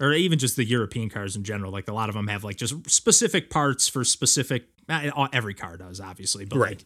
Or 0.00 0.12
even 0.12 0.38
just 0.38 0.56
the 0.56 0.64
European 0.64 1.08
cars 1.08 1.36
in 1.36 1.44
general. 1.44 1.72
Like 1.72 1.88
a 1.88 1.92
lot 1.92 2.08
of 2.08 2.14
them 2.14 2.28
have 2.28 2.44
like 2.44 2.56
just 2.56 2.88
specific 2.90 3.50
parts 3.50 3.88
for 3.88 4.04
specific. 4.04 4.64
uh, 4.88 5.28
Every 5.32 5.54
car 5.54 5.76
does, 5.76 6.00
obviously, 6.00 6.44
but 6.44 6.58
Right. 6.58 6.70
like. 6.78 6.84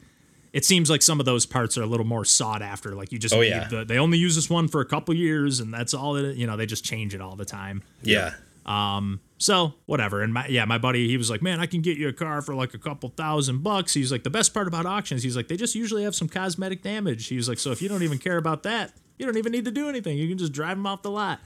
It 0.53 0.65
seems 0.65 0.91
like 0.91 1.01
some 1.01 1.21
of 1.21 1.27
those 1.27 1.47
parts 1.47 1.79
are 1.79 1.83
a 1.83 1.87
little 1.87 2.05
more 2.05 2.25
sought 2.25 2.61
after. 2.61 2.97
Like 2.97 3.13
you 3.13 3.21
just, 3.21 3.33
Oh, 3.33 3.41
yeah. 3.41 3.69
the, 3.69 3.85
they 3.85 3.99
only 3.99 4.19
use 4.19 4.35
this 4.35 4.51
one 4.51 4.67
for 4.67 4.81
a 4.81 4.85
couple 4.85 5.15
years, 5.15 5.61
and 5.61 5.73
that's 5.73 5.95
all 5.95 6.17
it. 6.17 6.37
You 6.37 6.49
know, 6.49 6.57
they 6.57 6.67
just 6.67 6.85
change 6.85 7.15
it 7.15 7.21
all 7.21 7.37
the 7.37 7.45
time. 7.45 7.83
yeah. 8.03 8.35
Um. 8.67 9.21
So 9.39 9.75
whatever. 9.87 10.23
And 10.23 10.35
my 10.35 10.47
yeah, 10.49 10.65
my 10.67 10.77
buddy, 10.77 11.09
he 11.09 11.17
was 11.17 11.31
like, 11.31 11.41
Man, 11.41 11.61
I 11.61 11.67
can 11.67 11.81
get 11.83 11.97
you 11.97 12.09
a 12.09 12.13
car 12.13 12.43
for 12.43 12.55
like 12.55 12.75
a 12.75 12.79
couple 12.79 13.09
thousand 13.11 13.63
bucks. 13.63 13.95
He's 13.95 14.13
like, 14.13 14.23
the 14.23 14.29
best 14.31 14.53
part 14.53 14.67
about 14.69 14.85
auctions, 14.87 15.23
he's 15.23 15.35
like, 15.37 15.49
they 15.49 15.57
just 15.57 15.75
usually 15.75 16.03
have 16.03 16.15
some 16.15 16.29
cosmetic 16.29 16.83
damage. 16.83 17.27
He 17.29 17.37
was 17.37 17.49
like, 17.49 17.59
so 17.59 17.71
if 17.71 17.81
you 17.81 17.89
don't 17.89 18.03
even 18.03 18.19
care 18.19 18.37
about 18.37 18.63
that, 18.65 18.93
you 19.19 19.25
don't 19.27 19.39
even 19.39 19.51
need 19.53 19.65
to 19.65 19.71
do 19.71 19.89
anything. 19.89 20.19
You 20.19 20.29
can 20.29 20.37
just 20.37 20.53
drive 20.53 20.77
them 20.77 20.87
off 20.87 21.01
the 21.03 21.11
lot. 21.11 21.41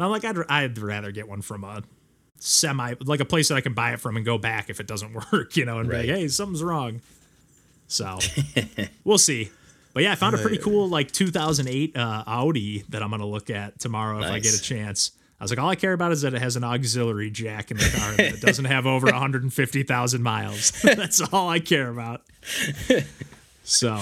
But 0.00 0.06
I'm 0.06 0.12
like, 0.12 0.24
I'd, 0.24 0.38
I'd 0.48 0.78
rather 0.78 1.12
get 1.12 1.28
one 1.28 1.42
from 1.42 1.62
a 1.62 1.82
semi 2.38 2.94
like 3.04 3.20
a 3.20 3.26
place 3.26 3.48
that 3.48 3.56
I 3.56 3.60
can 3.60 3.74
buy 3.74 3.92
it 3.92 4.00
from 4.00 4.16
and 4.16 4.24
go 4.24 4.38
back 4.38 4.70
if 4.70 4.80
it 4.80 4.86
doesn't 4.86 5.12
work, 5.32 5.58
you 5.58 5.66
know, 5.66 5.78
and 5.78 5.90
Right. 5.90 6.06
be 6.06 6.08
like, 6.08 6.18
hey, 6.20 6.28
something's 6.28 6.62
wrong. 6.62 7.02
So 7.86 8.18
we'll 9.04 9.18
see. 9.18 9.50
But 9.92 10.02
yeah, 10.04 10.12
I 10.12 10.14
found 10.14 10.36
a 10.36 10.38
pretty 10.38 10.56
cool 10.56 10.88
like 10.88 11.10
2008 11.12 11.94
uh, 11.98 12.24
Audi 12.26 12.82
that 12.88 13.02
I'm 13.02 13.10
gonna 13.10 13.26
look 13.26 13.50
at 13.50 13.78
tomorrow 13.78 14.20
if 14.22 14.30
I 14.30 14.38
get 14.38 14.54
a 14.54 14.62
chance. 14.62 15.10
I 15.38 15.44
was 15.44 15.50
like, 15.52 15.58
all 15.58 15.68
I 15.68 15.74
care 15.76 15.92
about 15.92 16.12
is 16.12 16.22
that 16.22 16.32
it 16.32 16.40
has 16.40 16.56
an 16.56 16.64
auxiliary 16.64 17.30
jack 17.30 17.70
in 17.70 17.76
the 17.76 17.90
car 17.94 18.08
and 18.08 18.18
that 18.20 18.32
it 18.36 18.40
doesn't 18.40 18.64
have 18.64 18.86
over 18.86 19.04
150,000 19.12 20.22
miles. 20.22 20.70
That's 20.80 21.20
all 21.30 21.50
I 21.50 21.58
care 21.60 21.90
about. 21.90 22.22
So, 23.64 24.00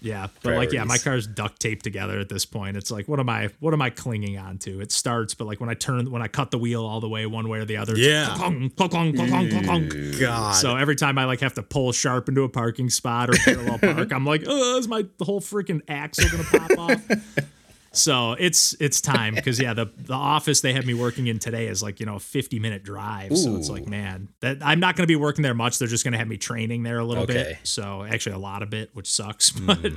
yeah, 0.00 0.28
but 0.42 0.54
like, 0.54 0.72
yeah, 0.72 0.80
my 0.84 0.96
Priorities. 0.98 1.02
car's 1.04 1.26
duct 1.26 1.60
taped 1.60 1.84
together 1.84 2.18
at 2.18 2.28
this 2.28 2.44
point. 2.44 2.76
It's 2.76 2.90
like, 2.90 3.06
what 3.08 3.20
am 3.20 3.28
I, 3.28 3.50
what 3.60 3.74
am 3.74 3.82
I 3.82 3.90
clinging 3.90 4.38
on 4.38 4.58
to? 4.58 4.80
It 4.80 4.92
starts, 4.92 5.34
but 5.34 5.46
like 5.46 5.60
when 5.60 5.68
I 5.68 5.74
turn, 5.74 6.10
when 6.10 6.22
I 6.22 6.28
cut 6.28 6.50
the 6.50 6.58
wheel 6.58 6.84
all 6.84 7.00
the 7.00 7.08
way 7.08 7.26
one 7.26 7.48
way 7.48 7.58
or 7.60 7.64
the 7.64 7.76
other, 7.76 7.92
it's 7.92 8.00
Yeah. 8.02 8.34
clunk, 8.36 8.76
clunk, 8.76 8.90
clunk, 8.92 9.16
clunk, 9.16 9.50
clunk, 9.50 9.64
clunk. 9.64 9.94
God. 10.20 10.52
So 10.56 10.76
every 10.76 10.96
time 10.96 11.18
I 11.18 11.24
like 11.24 11.40
have 11.40 11.54
to 11.54 11.62
pull 11.62 11.92
sharp 11.92 12.28
into 12.28 12.42
a 12.42 12.48
parking 12.48 12.90
spot 12.90 13.30
or 13.30 13.34
parallel 13.34 13.78
park, 13.78 14.12
I'm 14.12 14.24
like, 14.26 14.42
oh, 14.46 14.78
is 14.78 14.88
my 14.88 15.06
whole 15.20 15.40
freaking 15.40 15.80
axle 15.88 16.28
gonna 16.30 16.44
pop 16.68 16.78
off? 16.78 17.08
So 17.92 18.32
it's 18.38 18.74
it's 18.78 19.00
time 19.00 19.34
because 19.34 19.58
yeah, 19.60 19.74
the 19.74 19.86
the 19.96 20.12
office 20.14 20.60
they 20.60 20.72
have 20.74 20.86
me 20.86 20.94
working 20.94 21.26
in 21.26 21.38
today 21.40 21.66
is 21.66 21.82
like 21.82 21.98
you 21.98 22.06
know 22.06 22.16
a 22.16 22.20
50 22.20 22.58
minute 22.60 22.84
drive. 22.84 23.36
So 23.36 23.56
it's 23.56 23.68
like 23.68 23.88
man, 23.88 24.28
that 24.40 24.58
I'm 24.62 24.78
not 24.78 24.94
gonna 24.96 25.08
be 25.08 25.16
working 25.16 25.42
there 25.42 25.54
much. 25.54 25.78
They're 25.78 25.88
just 25.88 26.04
gonna 26.04 26.18
have 26.18 26.28
me 26.28 26.36
training 26.36 26.84
there 26.84 26.98
a 26.98 27.04
little 27.04 27.24
Okay. 27.24 27.34
bit. 27.34 27.58
So 27.64 28.04
actually 28.04 28.36
a 28.36 28.38
lot 28.38 28.62
of 28.62 28.72
it, 28.74 28.90
which 28.94 29.10
sucks, 29.10 29.50
but. 29.66 29.92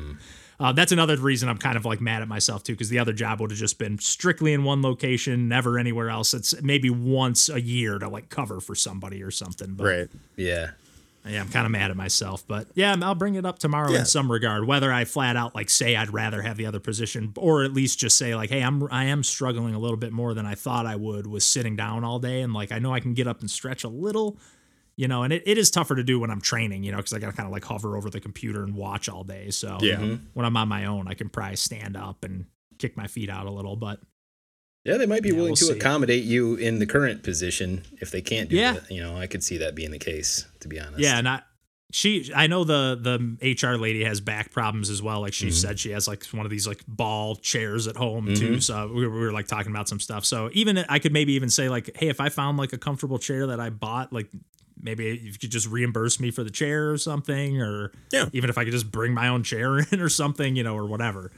Uh, 0.59 0.71
that's 0.71 0.91
another 0.91 1.17
reason 1.17 1.49
I'm 1.49 1.57
kind 1.57 1.75
of 1.75 1.83
like 1.83 1.99
mad 1.99 2.21
at 2.21 2.27
myself 2.27 2.63
too, 2.63 2.73
because 2.73 2.87
the 2.87 2.99
other 2.99 3.11
job 3.11 3.41
would 3.41 3.49
have 3.49 3.59
just 3.59 3.79
been 3.79 3.97
strictly 3.97 4.53
in 4.53 4.63
one 4.63 4.81
location, 4.83 5.49
never 5.49 5.79
anywhere 5.79 6.09
else. 6.11 6.33
It's 6.33 6.61
maybe 6.61 6.91
once 6.91 7.49
a 7.49 7.59
year 7.59 7.97
to 7.97 8.07
like 8.07 8.29
cover 8.29 8.61
for 8.61 8.75
somebody 8.75 9.23
or 9.23 9.31
something. 9.31 9.73
But 9.73 9.83
right. 9.83 10.09
Yeah. 10.37 10.69
Yeah, 11.25 11.39
I'm 11.41 11.49
kind 11.49 11.65
of 11.65 11.71
mad 11.71 11.89
at 11.91 11.97
myself, 11.97 12.45
but 12.47 12.67
yeah, 12.75 12.95
I'll 13.01 13.15
bring 13.15 13.35
it 13.35 13.45
up 13.45 13.59
tomorrow 13.59 13.91
Yeah. 13.91 13.99
in 13.99 14.05
some 14.05 14.31
regard. 14.31 14.65
Whether 14.65 14.91
I 14.91 15.05
flat 15.05 15.35
out 15.35 15.55
like 15.55 15.69
say 15.69 15.95
I'd 15.95 16.11
rather 16.13 16.41
have 16.41 16.57
the 16.57 16.65
other 16.65 16.79
position, 16.79 17.33
or 17.37 17.63
at 17.63 17.73
least 17.73 17.99
just 17.99 18.17
say 18.17 18.35
like, 18.35 18.49
hey, 18.49 18.61
I'm 18.61 18.87
I 18.91 19.05
am 19.05 19.23
struggling 19.23 19.73
a 19.73 19.79
little 19.79 19.97
bit 19.97 20.11
more 20.11 20.33
than 20.33 20.45
I 20.45 20.55
thought 20.55 20.85
I 20.85 20.95
would 20.95 21.25
with 21.27 21.43
sitting 21.43 21.75
down 21.75 22.03
all 22.03 22.19
day, 22.19 22.41
and 22.41 22.53
like 22.53 22.71
I 22.71 22.79
know 22.79 22.93
I 22.93 22.99
can 22.99 23.13
get 23.13 23.27
up 23.27 23.39
and 23.41 23.49
stretch 23.49 23.83
a 23.83 23.89
little, 23.89 24.37
you 24.95 25.07
know, 25.07 25.23
and 25.23 25.31
it, 25.31 25.43
it 25.45 25.57
is 25.57 25.71
tougher 25.71 25.95
to 25.95 26.03
do 26.03 26.19
when 26.19 26.29
I'm 26.29 26.41
training, 26.41 26.83
you 26.83 26.91
know, 26.91 26.97
because 26.97 27.13
I 27.13 27.19
got 27.19 27.27
to 27.31 27.33
kind 27.37 27.47
of 27.47 27.53
like 27.53 27.63
hover 27.63 27.95
over 27.95 28.09
the 28.09 28.19
computer 28.19 28.63
and 28.63 28.75
watch 28.75 29.07
all 29.09 29.23
day. 29.23 29.49
So 29.49 29.77
Yeah. 29.81 30.17
when 30.33 30.45
I'm 30.45 30.57
on 30.57 30.67
my 30.67 30.85
own, 30.85 31.07
I 31.07 31.13
can 31.13 31.29
probably 31.29 31.55
stand 31.55 31.95
up 31.95 32.23
and 32.25 32.45
kick 32.79 32.97
my 32.97 33.07
feet 33.07 33.29
out 33.29 33.45
a 33.47 33.51
little, 33.51 33.75
but 33.75 33.99
Yeah, 34.85 34.97
they 34.97 35.05
might 35.05 35.23
be 35.23 35.29
Yeah, 35.29 35.35
willing 35.35 35.49
we'll 35.51 35.55
to 35.57 35.65
see. 35.65 35.71
accommodate 35.73 36.23
you 36.25 36.55
in 36.55 36.79
the 36.79 36.85
current 36.85 37.23
position 37.23 37.83
if 38.01 38.11
they 38.11 38.21
can't 38.21 38.49
do 38.49 38.57
Yeah. 38.57 38.73
that. 38.73 38.91
You 38.91 39.01
know, 39.01 39.15
I 39.15 39.27
could 39.27 39.43
see 39.43 39.57
that 39.57 39.75
being 39.75 39.91
the 39.91 39.99
case, 39.99 40.45
to 40.59 40.67
be 40.67 40.79
honest. 40.79 40.99
Yeah, 40.99 41.21
not 41.21 41.45
she. 41.91 42.31
I 42.35 42.47
know 42.47 42.63
the 42.65 42.97
the 42.99 43.37
HR 43.55 43.77
lady 43.77 44.03
has 44.03 44.19
back 44.19 44.51
problems 44.51 44.89
as 44.89 45.01
well. 45.01 45.21
Like 45.21 45.33
she 45.33 45.51
said, 45.51 45.79
she 45.79 45.91
has 45.91 46.05
like 46.07 46.25
one 46.27 46.45
of 46.45 46.49
these 46.49 46.67
like 46.67 46.83
ball 46.87 47.35
chairs 47.37 47.87
at 47.87 47.95
home 47.95 48.33
too. 48.33 48.59
So 48.59 48.91
we 48.93 49.07
were, 49.07 49.13
we 49.13 49.19
were 49.21 49.31
like 49.31 49.47
talking 49.47 49.71
about 49.71 49.87
some 49.87 49.99
stuff. 50.01 50.25
So 50.25 50.49
even 50.53 50.77
I 50.89 50.99
could 50.99 51.13
maybe 51.13 51.33
even 51.33 51.49
say 51.49 51.69
like, 51.69 51.95
hey, 51.95 52.09
if 52.09 52.19
I 52.19 52.27
found 52.29 52.57
like 52.57 52.73
a 52.73 52.77
comfortable 52.77 53.19
chair 53.19 53.47
that 53.47 53.59
I 53.61 53.69
bought, 53.69 54.11
like 54.11 54.27
maybe 54.81 55.07
if 55.11 55.23
you 55.23 55.33
could 55.33 55.51
just 55.51 55.69
reimburse 55.69 56.19
me 56.19 56.29
for 56.31 56.43
the 56.43 56.49
chair 56.49 56.91
or 56.91 56.97
something, 56.97 57.61
or 57.61 57.93
Yeah. 58.11 58.25
even 58.33 58.49
if 58.49 58.57
I 58.57 58.63
could 58.65 58.73
just 58.73 58.91
bring 58.91 59.13
my 59.13 59.29
own 59.29 59.43
chair 59.43 59.77
in 59.91 60.01
or 60.01 60.09
something, 60.09 60.57
you 60.57 60.63
know, 60.63 60.75
or 60.75 60.87
whatever. 60.87 61.31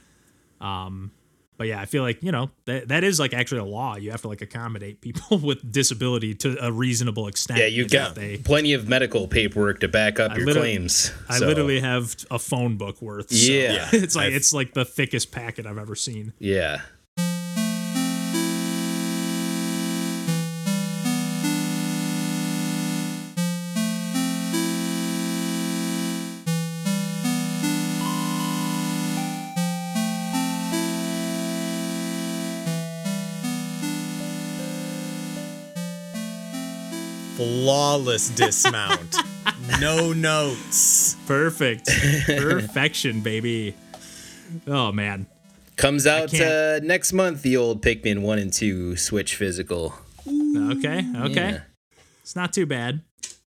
Um, 0.60 1.12
but 1.56 1.66
yeah, 1.66 1.80
I 1.80 1.86
feel 1.86 2.02
like 2.02 2.22
you 2.22 2.32
know 2.32 2.50
that 2.66 2.88
that 2.88 3.04
is 3.04 3.18
like 3.18 3.32
actually 3.34 3.60
a 3.60 3.64
law. 3.64 3.96
You 3.96 4.10
have 4.10 4.22
to 4.22 4.28
like 4.28 4.42
accommodate 4.42 5.00
people 5.00 5.38
with 5.42 5.70
disability 5.72 6.34
to 6.36 6.56
a 6.64 6.70
reasonable 6.72 7.28
extent. 7.28 7.60
Yeah, 7.60 7.66
you've 7.66 7.90
got 7.90 8.14
they. 8.14 8.38
plenty 8.38 8.72
of 8.72 8.88
medical 8.88 9.26
paperwork 9.28 9.80
to 9.80 9.88
back 9.88 10.18
up 10.20 10.32
I 10.32 10.36
your 10.36 10.52
claims. 10.52 11.12
I 11.28 11.38
so, 11.38 11.46
literally 11.46 11.80
have 11.80 12.14
a 12.30 12.38
phone 12.38 12.76
book 12.76 13.00
worth. 13.02 13.30
so 13.30 13.52
Yeah. 13.52 13.88
it's 13.92 14.14
like 14.16 14.26
I've- 14.26 14.34
it's 14.36 14.52
like 14.52 14.74
the 14.74 14.84
thickest 14.84 15.32
packet 15.32 15.66
I've 15.66 15.78
ever 15.78 15.94
seen. 15.94 16.32
yeah. 16.38 16.80
Flawless 37.66 38.28
dismount. 38.28 39.16
no 39.80 40.12
notes. 40.12 41.16
Perfect, 41.26 41.86
perfection, 42.26 43.22
baby. 43.22 43.74
Oh 44.68 44.92
man, 44.92 45.26
Comes 45.74 46.06
out 46.06 46.30
can't- 46.30 46.44
uh, 46.84 46.86
next 46.86 47.12
month. 47.12 47.42
The 47.42 47.56
old 47.56 47.82
Pikmin 47.82 48.22
one 48.22 48.38
and 48.38 48.52
two 48.52 48.94
Switch 48.94 49.34
physical. 49.34 49.94
okay, 50.28 51.04
okay. 51.16 51.50
Yeah. 51.50 51.60
It's 52.22 52.36
not 52.36 52.52
too 52.52 52.66
bad. 52.66 53.02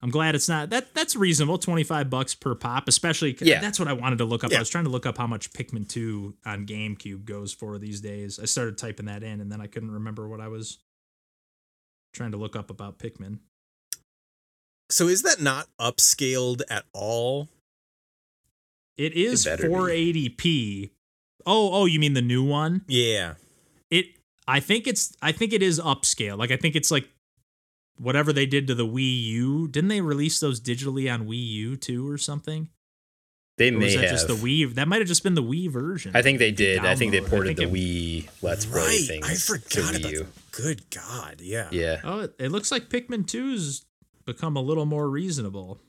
I'm 0.04 0.12
glad 0.12 0.36
it's 0.36 0.48
not 0.48 0.70
that. 0.70 0.94
That's 0.94 1.16
reasonable. 1.16 1.58
Twenty 1.58 1.84
five 1.84 2.12
bucks 2.12 2.36
per 2.36 2.54
pop, 2.54 2.88
especially. 2.88 3.36
Yeah. 3.42 3.62
that's 3.62 3.80
what 3.80 3.88
I 3.88 3.94
wanted 3.94 4.20
to 4.20 4.26
look 4.26 4.44
up. 4.44 4.52
Yeah. 4.52 4.58
I 4.58 4.62
was 4.62 4.70
trying 4.70 4.84
to 4.84 4.92
look 4.92 5.08
up 5.08 5.18
how 5.18 5.26
much 5.26 5.52
Pikmin 5.54 5.90
two 5.90 6.36
on 6.46 6.68
GameCube 6.68 7.26
goes 7.26 7.52
for 7.52 7.80
these 7.80 8.00
days. 8.00 8.40
I 8.40 8.46
started 8.46 8.78
typing 8.78 9.08
that 9.08 9.24
in, 9.24 9.42
and 9.42 9.52
then 9.52 9.60
I 9.60 9.66
couldn't 9.66 9.90
remember 9.90 10.28
what 10.28 10.40
I 10.40 10.50
was 10.50 10.78
trying 12.14 12.30
to 12.30 12.38
look 12.38 12.56
up 12.56 12.70
about 12.70 13.00
Pikmin. 13.00 13.40
So 14.94 15.08
is 15.08 15.24
that 15.24 15.42
not 15.42 15.68
upscaled 15.80 16.62
at 16.70 16.86
all? 16.94 17.50
It 18.98 19.14
is 19.14 19.44
better 19.46 19.68
be. 19.68 19.74
480p. 19.74 20.90
Oh, 21.46 21.72
oh, 21.74 21.86
you 21.86 22.00
mean 22.00 22.14
the 22.14 22.22
new 22.22 22.44
one? 22.44 22.84
Yeah. 22.88 23.34
It. 23.90 24.06
I 24.48 24.60
think 24.60 24.86
it's. 24.88 25.16
I 25.22 25.32
think 25.32 25.52
it 25.52 25.64
is 25.64 25.80
upscale. 25.80 26.38
Like 26.38 26.52
I 26.52 26.58
think 26.58 26.76
it's 26.76 26.92
like 26.92 27.08
whatever 27.98 28.32
they 28.32 28.46
did 28.46 28.68
to 28.68 28.76
the 28.76 28.86
Wii 28.86 29.24
U. 29.24 29.68
Didn't 29.68 29.88
they 29.90 30.02
release 30.02 30.40
those 30.40 30.62
digitally 30.62 31.12
on 31.12 31.26
Wii 31.28 31.44
U 31.48 31.76
too, 31.76 32.08
or 32.10 32.18
something? 32.18 32.70
They 33.58 33.70
Or 33.70 33.74
may 33.78 33.86
was 33.86 33.94
that 33.96 34.02
have. 34.02 34.12
just 34.12 34.28
the 34.28 34.36
Wii? 34.36 34.74
That 34.76 34.88
might 34.88 35.00
have 35.00 35.08
just 35.08 35.24
been 35.24 35.36
the 35.36 35.44
Wii 35.44 35.70
version. 35.72 36.12
I 36.16 36.22
think 36.22 36.40
they 36.40 36.52
did. 36.52 36.86
I 36.86 36.96
think 36.96 37.12
they 37.12 37.22
ported 37.22 37.58
think 37.58 37.72
the 37.72 37.78
it- 37.78 37.84
Wii 37.84 38.30
Let's 38.42 38.66
Play 38.66 38.82
Right. 38.82 39.08
things 39.08 39.26
I 39.28 39.34
to 39.34 39.40
forgot 39.40 39.94
Wii 39.94 40.00
about 40.00 40.12
U. 40.12 40.18
that. 40.20 40.52
Good 40.52 40.90
God. 40.92 41.42
Yeah. 41.42 41.68
Yeah. 41.72 42.02
Oh, 42.04 42.20
it, 42.22 42.36
it 42.40 42.52
looks 42.52 42.72
like 42.72 42.90
Pikmin 42.90 43.26
2's 43.26 43.86
become 44.26 44.56
a 44.56 44.62
little 44.62 44.86
more 44.86 45.10
reasonable. 45.10 45.80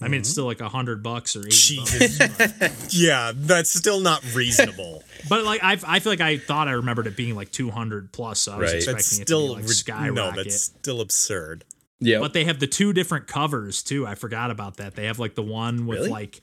I 0.00 0.08
mean, 0.08 0.20
it's 0.20 0.28
mm-hmm. 0.28 0.32
still 0.32 0.44
like 0.46 0.60
a 0.60 0.68
hundred 0.68 1.02
bucks 1.02 1.36
or 1.36 1.46
eighty 1.46 1.76
bucks, 1.76 2.18
but, 2.58 2.88
Yeah, 2.92 3.32
that's 3.34 3.70
still 3.70 4.00
not 4.00 4.24
reasonable. 4.34 5.04
but 5.28 5.44
like 5.44 5.62
I, 5.62 5.78
I 5.86 6.00
feel 6.00 6.10
like 6.12 6.20
I 6.20 6.38
thought 6.38 6.66
I 6.66 6.72
remembered 6.72 7.06
it 7.06 7.16
being 7.16 7.36
like 7.36 7.52
two 7.52 7.70
hundred 7.70 8.12
plus. 8.12 8.40
So 8.40 8.52
I 8.52 8.56
was 8.56 8.70
Right. 8.72 8.76
expecting 8.76 8.96
That's 8.96 9.18
it 9.20 9.26
still 9.26 9.48
to 9.50 9.60
be 9.60 9.62
like 9.62 9.70
skyrocket. 9.70 10.14
no, 10.14 10.32
that's 10.32 10.60
still 10.60 11.00
absurd. 11.00 11.64
Yeah. 12.00 12.18
But 12.18 12.32
they 12.32 12.44
have 12.44 12.58
the 12.58 12.66
two 12.66 12.92
different 12.92 13.28
covers 13.28 13.82
too. 13.82 14.04
I 14.04 14.16
forgot 14.16 14.50
about 14.50 14.78
that. 14.78 14.96
They 14.96 15.04
have 15.06 15.20
like 15.20 15.36
the 15.36 15.42
one 15.42 15.86
with 15.86 15.98
Really? 15.98 16.10
like 16.10 16.40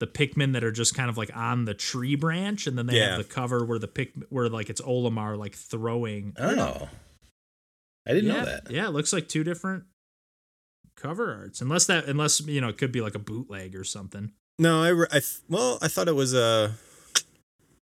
the 0.00 0.06
Pikmin 0.06 0.52
that 0.52 0.62
are 0.62 0.70
just 0.70 0.94
kind 0.94 1.08
of 1.08 1.16
like 1.16 1.34
on 1.34 1.64
the 1.64 1.74
tree 1.74 2.14
branch, 2.14 2.66
and 2.66 2.76
then 2.76 2.86
they 2.86 2.98
Yeah. 2.98 3.10
have 3.16 3.18
the 3.18 3.24
cover 3.24 3.64
where 3.64 3.78
the 3.78 3.88
pick 3.88 4.12
where 4.28 4.50
like 4.50 4.68
it's 4.68 4.82
Olimar 4.82 5.38
like 5.38 5.54
throwing. 5.54 6.34
Oh. 6.38 6.88
I 8.06 8.12
didn't 8.12 8.26
yeah, 8.30 8.38
know 8.38 8.44
that. 8.44 8.70
Yeah, 8.70 8.86
it 8.86 8.90
looks 8.90 9.12
like 9.14 9.28
two 9.28 9.44
different 9.44 9.84
cover 11.00 11.32
arts. 11.34 11.60
Unless 11.60 11.86
that, 11.86 12.06
unless 12.06 12.40
you 12.40 12.60
know, 12.60 12.68
it 12.68 12.78
could 12.78 12.92
be 12.92 13.00
like 13.00 13.14
a 13.14 13.18
bootleg 13.20 13.74
or 13.76 13.84
something. 13.84 14.32
No, 14.58 14.82
I, 14.82 14.88
re- 14.88 15.06
I 15.10 15.20
th- 15.20 15.38
well, 15.48 15.78
I 15.80 15.88
thought 15.88 16.08
it 16.08 16.14
was 16.16 16.34
uh, 16.34 16.72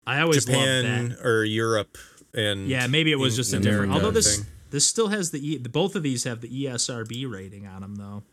I 0.07 0.21
always 0.21 0.47
loved 0.47 0.59
Japan 0.59 1.09
that. 1.09 1.25
or 1.25 1.43
Europe 1.43 1.97
and 2.33 2.67
Yeah, 2.67 2.87
maybe 2.87 3.11
it 3.11 3.19
was 3.19 3.35
just 3.35 3.53
a 3.53 3.59
different. 3.59 3.93
Although 3.93 4.11
this 4.11 4.37
thing. 4.37 4.47
this 4.71 4.85
still 4.85 5.07
has 5.09 5.31
the 5.31 5.53
e, 5.53 5.57
both 5.57 5.95
of 5.95 6.03
these 6.03 6.23
have 6.23 6.41
the 6.41 6.47
ESRB 6.49 7.29
rating 7.31 7.67
on 7.67 7.81
them 7.81 7.95
though. 7.95 8.23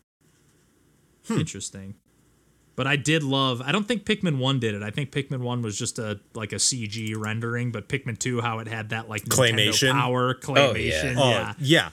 Hmm. 1.27 1.39
Interesting. 1.39 1.95
But 2.75 2.87
I 2.87 2.95
did 2.95 3.21
love. 3.21 3.61
I 3.61 3.71
don't 3.71 3.87
think 3.87 4.03
Pikmin 4.03 4.39
One 4.39 4.59
did 4.59 4.73
it. 4.73 4.81
I 4.81 4.89
think 4.89 5.11
Pikmin 5.11 5.39
One 5.41 5.61
was 5.61 5.77
just 5.77 5.99
a 5.99 6.19
like 6.33 6.53
a 6.53 6.57
CG 6.57 7.13
rendering, 7.15 7.71
but 7.71 7.87
Pikmin 7.87 8.17
Two, 8.17 8.41
how 8.41 8.59
it 8.59 8.67
had 8.67 8.89
that 8.89 9.07
like 9.07 9.23
Nintendo 9.25 9.69
Claymation? 9.69 9.91
power 9.91 10.33
claymation. 10.33 11.15
Oh 11.17 11.29
yeah, 11.29 11.53
yeah. 11.59 11.89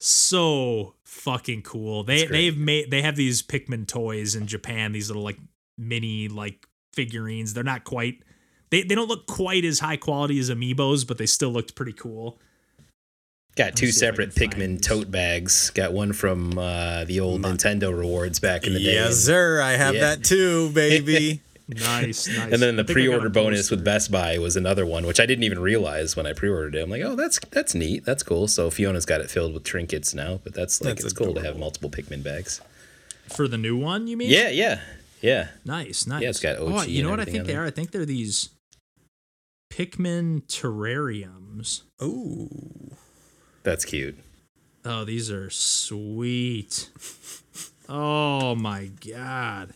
So 0.00 0.94
fucking 1.04 1.62
cool. 1.62 2.04
They 2.04 2.26
they've 2.26 2.56
made 2.56 2.90
they 2.90 3.02
have 3.02 3.16
these 3.16 3.42
Pikmin 3.42 3.86
toys 3.86 4.34
in 4.34 4.46
Japan. 4.46 4.92
These 4.92 5.08
little 5.08 5.22
like 5.22 5.38
mini 5.78 6.28
like 6.28 6.66
figurines. 6.92 7.54
They're 7.54 7.64
not 7.64 7.84
quite. 7.84 8.22
They 8.70 8.82
they 8.82 8.94
don't 8.94 9.08
look 9.08 9.26
quite 9.26 9.64
as 9.64 9.78
high 9.80 9.96
quality 9.96 10.38
as 10.38 10.50
amiibos, 10.50 11.06
but 11.06 11.18
they 11.18 11.26
still 11.26 11.50
looked 11.50 11.74
pretty 11.74 11.92
cool. 11.92 12.38
Got 13.56 13.76
two 13.76 13.92
see 13.92 14.04
if 14.04 14.12
I 14.12 14.16
separate 14.16 14.34
Pikmin 14.34 14.78
these. 14.78 14.80
tote 14.80 15.10
bags. 15.12 15.70
Got 15.70 15.92
one 15.92 16.12
from 16.12 16.58
uh, 16.58 17.04
the 17.04 17.20
old 17.20 17.42
Nintendo 17.42 17.96
rewards 17.96 18.40
back 18.40 18.66
in 18.66 18.74
the 18.74 18.80
day. 18.80 18.94
Yes, 18.94 19.16
sir. 19.18 19.60
I 19.60 19.72
have 19.72 19.94
Yeah. 19.94 20.00
that 20.16 20.24
too, 20.24 20.70
baby. 20.70 21.40
Nice, 21.66 22.26
nice. 22.36 22.52
And 22.52 22.60
then 22.60 22.76
the 22.76 22.82
I 22.82 22.86
think 22.86 22.90
I 22.90 22.92
got 22.92 22.92
pre-order 22.92 23.28
bonus 23.30 23.70
with 23.70 23.82
Best 23.84 24.10
Buy 24.10 24.36
was 24.38 24.54
another 24.56 24.84
one, 24.84 25.06
which 25.06 25.18
I 25.18 25.26
didn't 25.26 25.44
even 25.44 25.58
realize 25.58 26.14
when 26.16 26.26
I 26.26 26.32
pre-ordered 26.34 26.74
it. 26.74 26.82
I'm 26.82 26.90
like, 26.90 27.02
oh, 27.02 27.16
that's 27.16 27.38
that's 27.50 27.74
neat, 27.74 28.04
that's 28.04 28.22
cool. 28.22 28.48
So 28.48 28.70
Fiona's 28.70 29.06
got 29.06 29.20
it 29.20 29.30
filled 29.30 29.54
with 29.54 29.64
trinkets 29.64 30.12
now, 30.14 30.40
but 30.44 30.52
that's 30.54 30.80
like 30.82 30.96
That's 30.96 31.04
it's 31.04 31.12
cool 31.14 31.32
to 31.34 31.40
have 31.42 31.58
multiple 31.58 31.88
Pikmin 31.90 32.22
bags. 32.22 32.60
for 33.28 33.48
the 33.48 33.56
new 33.58 33.76
one. 33.76 34.06
You 34.06 34.16
mean? 34.16 34.28
Yeah, 34.30 34.50
yeah, 34.50 34.80
yeah. 35.22 35.48
Nice, 35.64 36.06
nice. 36.06 36.22
Yeah, 36.22 36.28
it's 36.30 36.40
got 36.40 36.56
Oh, 36.58 36.68
OG 36.80 36.88
you 36.88 36.98
and 36.98 37.04
know 37.04 37.10
what 37.10 37.20
I 37.20 37.24
think 37.24 37.46
they 37.46 37.52
there. 37.54 37.62
are? 37.62 37.66
I 37.66 37.70
think 37.70 37.90
they're 37.92 38.04
these 38.04 38.50
Pikmin 39.72 40.42
terrariums. 40.46 41.82
Ooh. 42.02 42.96
That's 43.62 43.84
cute. 43.84 44.18
Oh, 44.84 45.04
these 45.04 45.30
are 45.30 45.48
sweet. 45.50 46.90
Oh 47.88 48.54
my 48.54 48.90
god. 49.06 49.74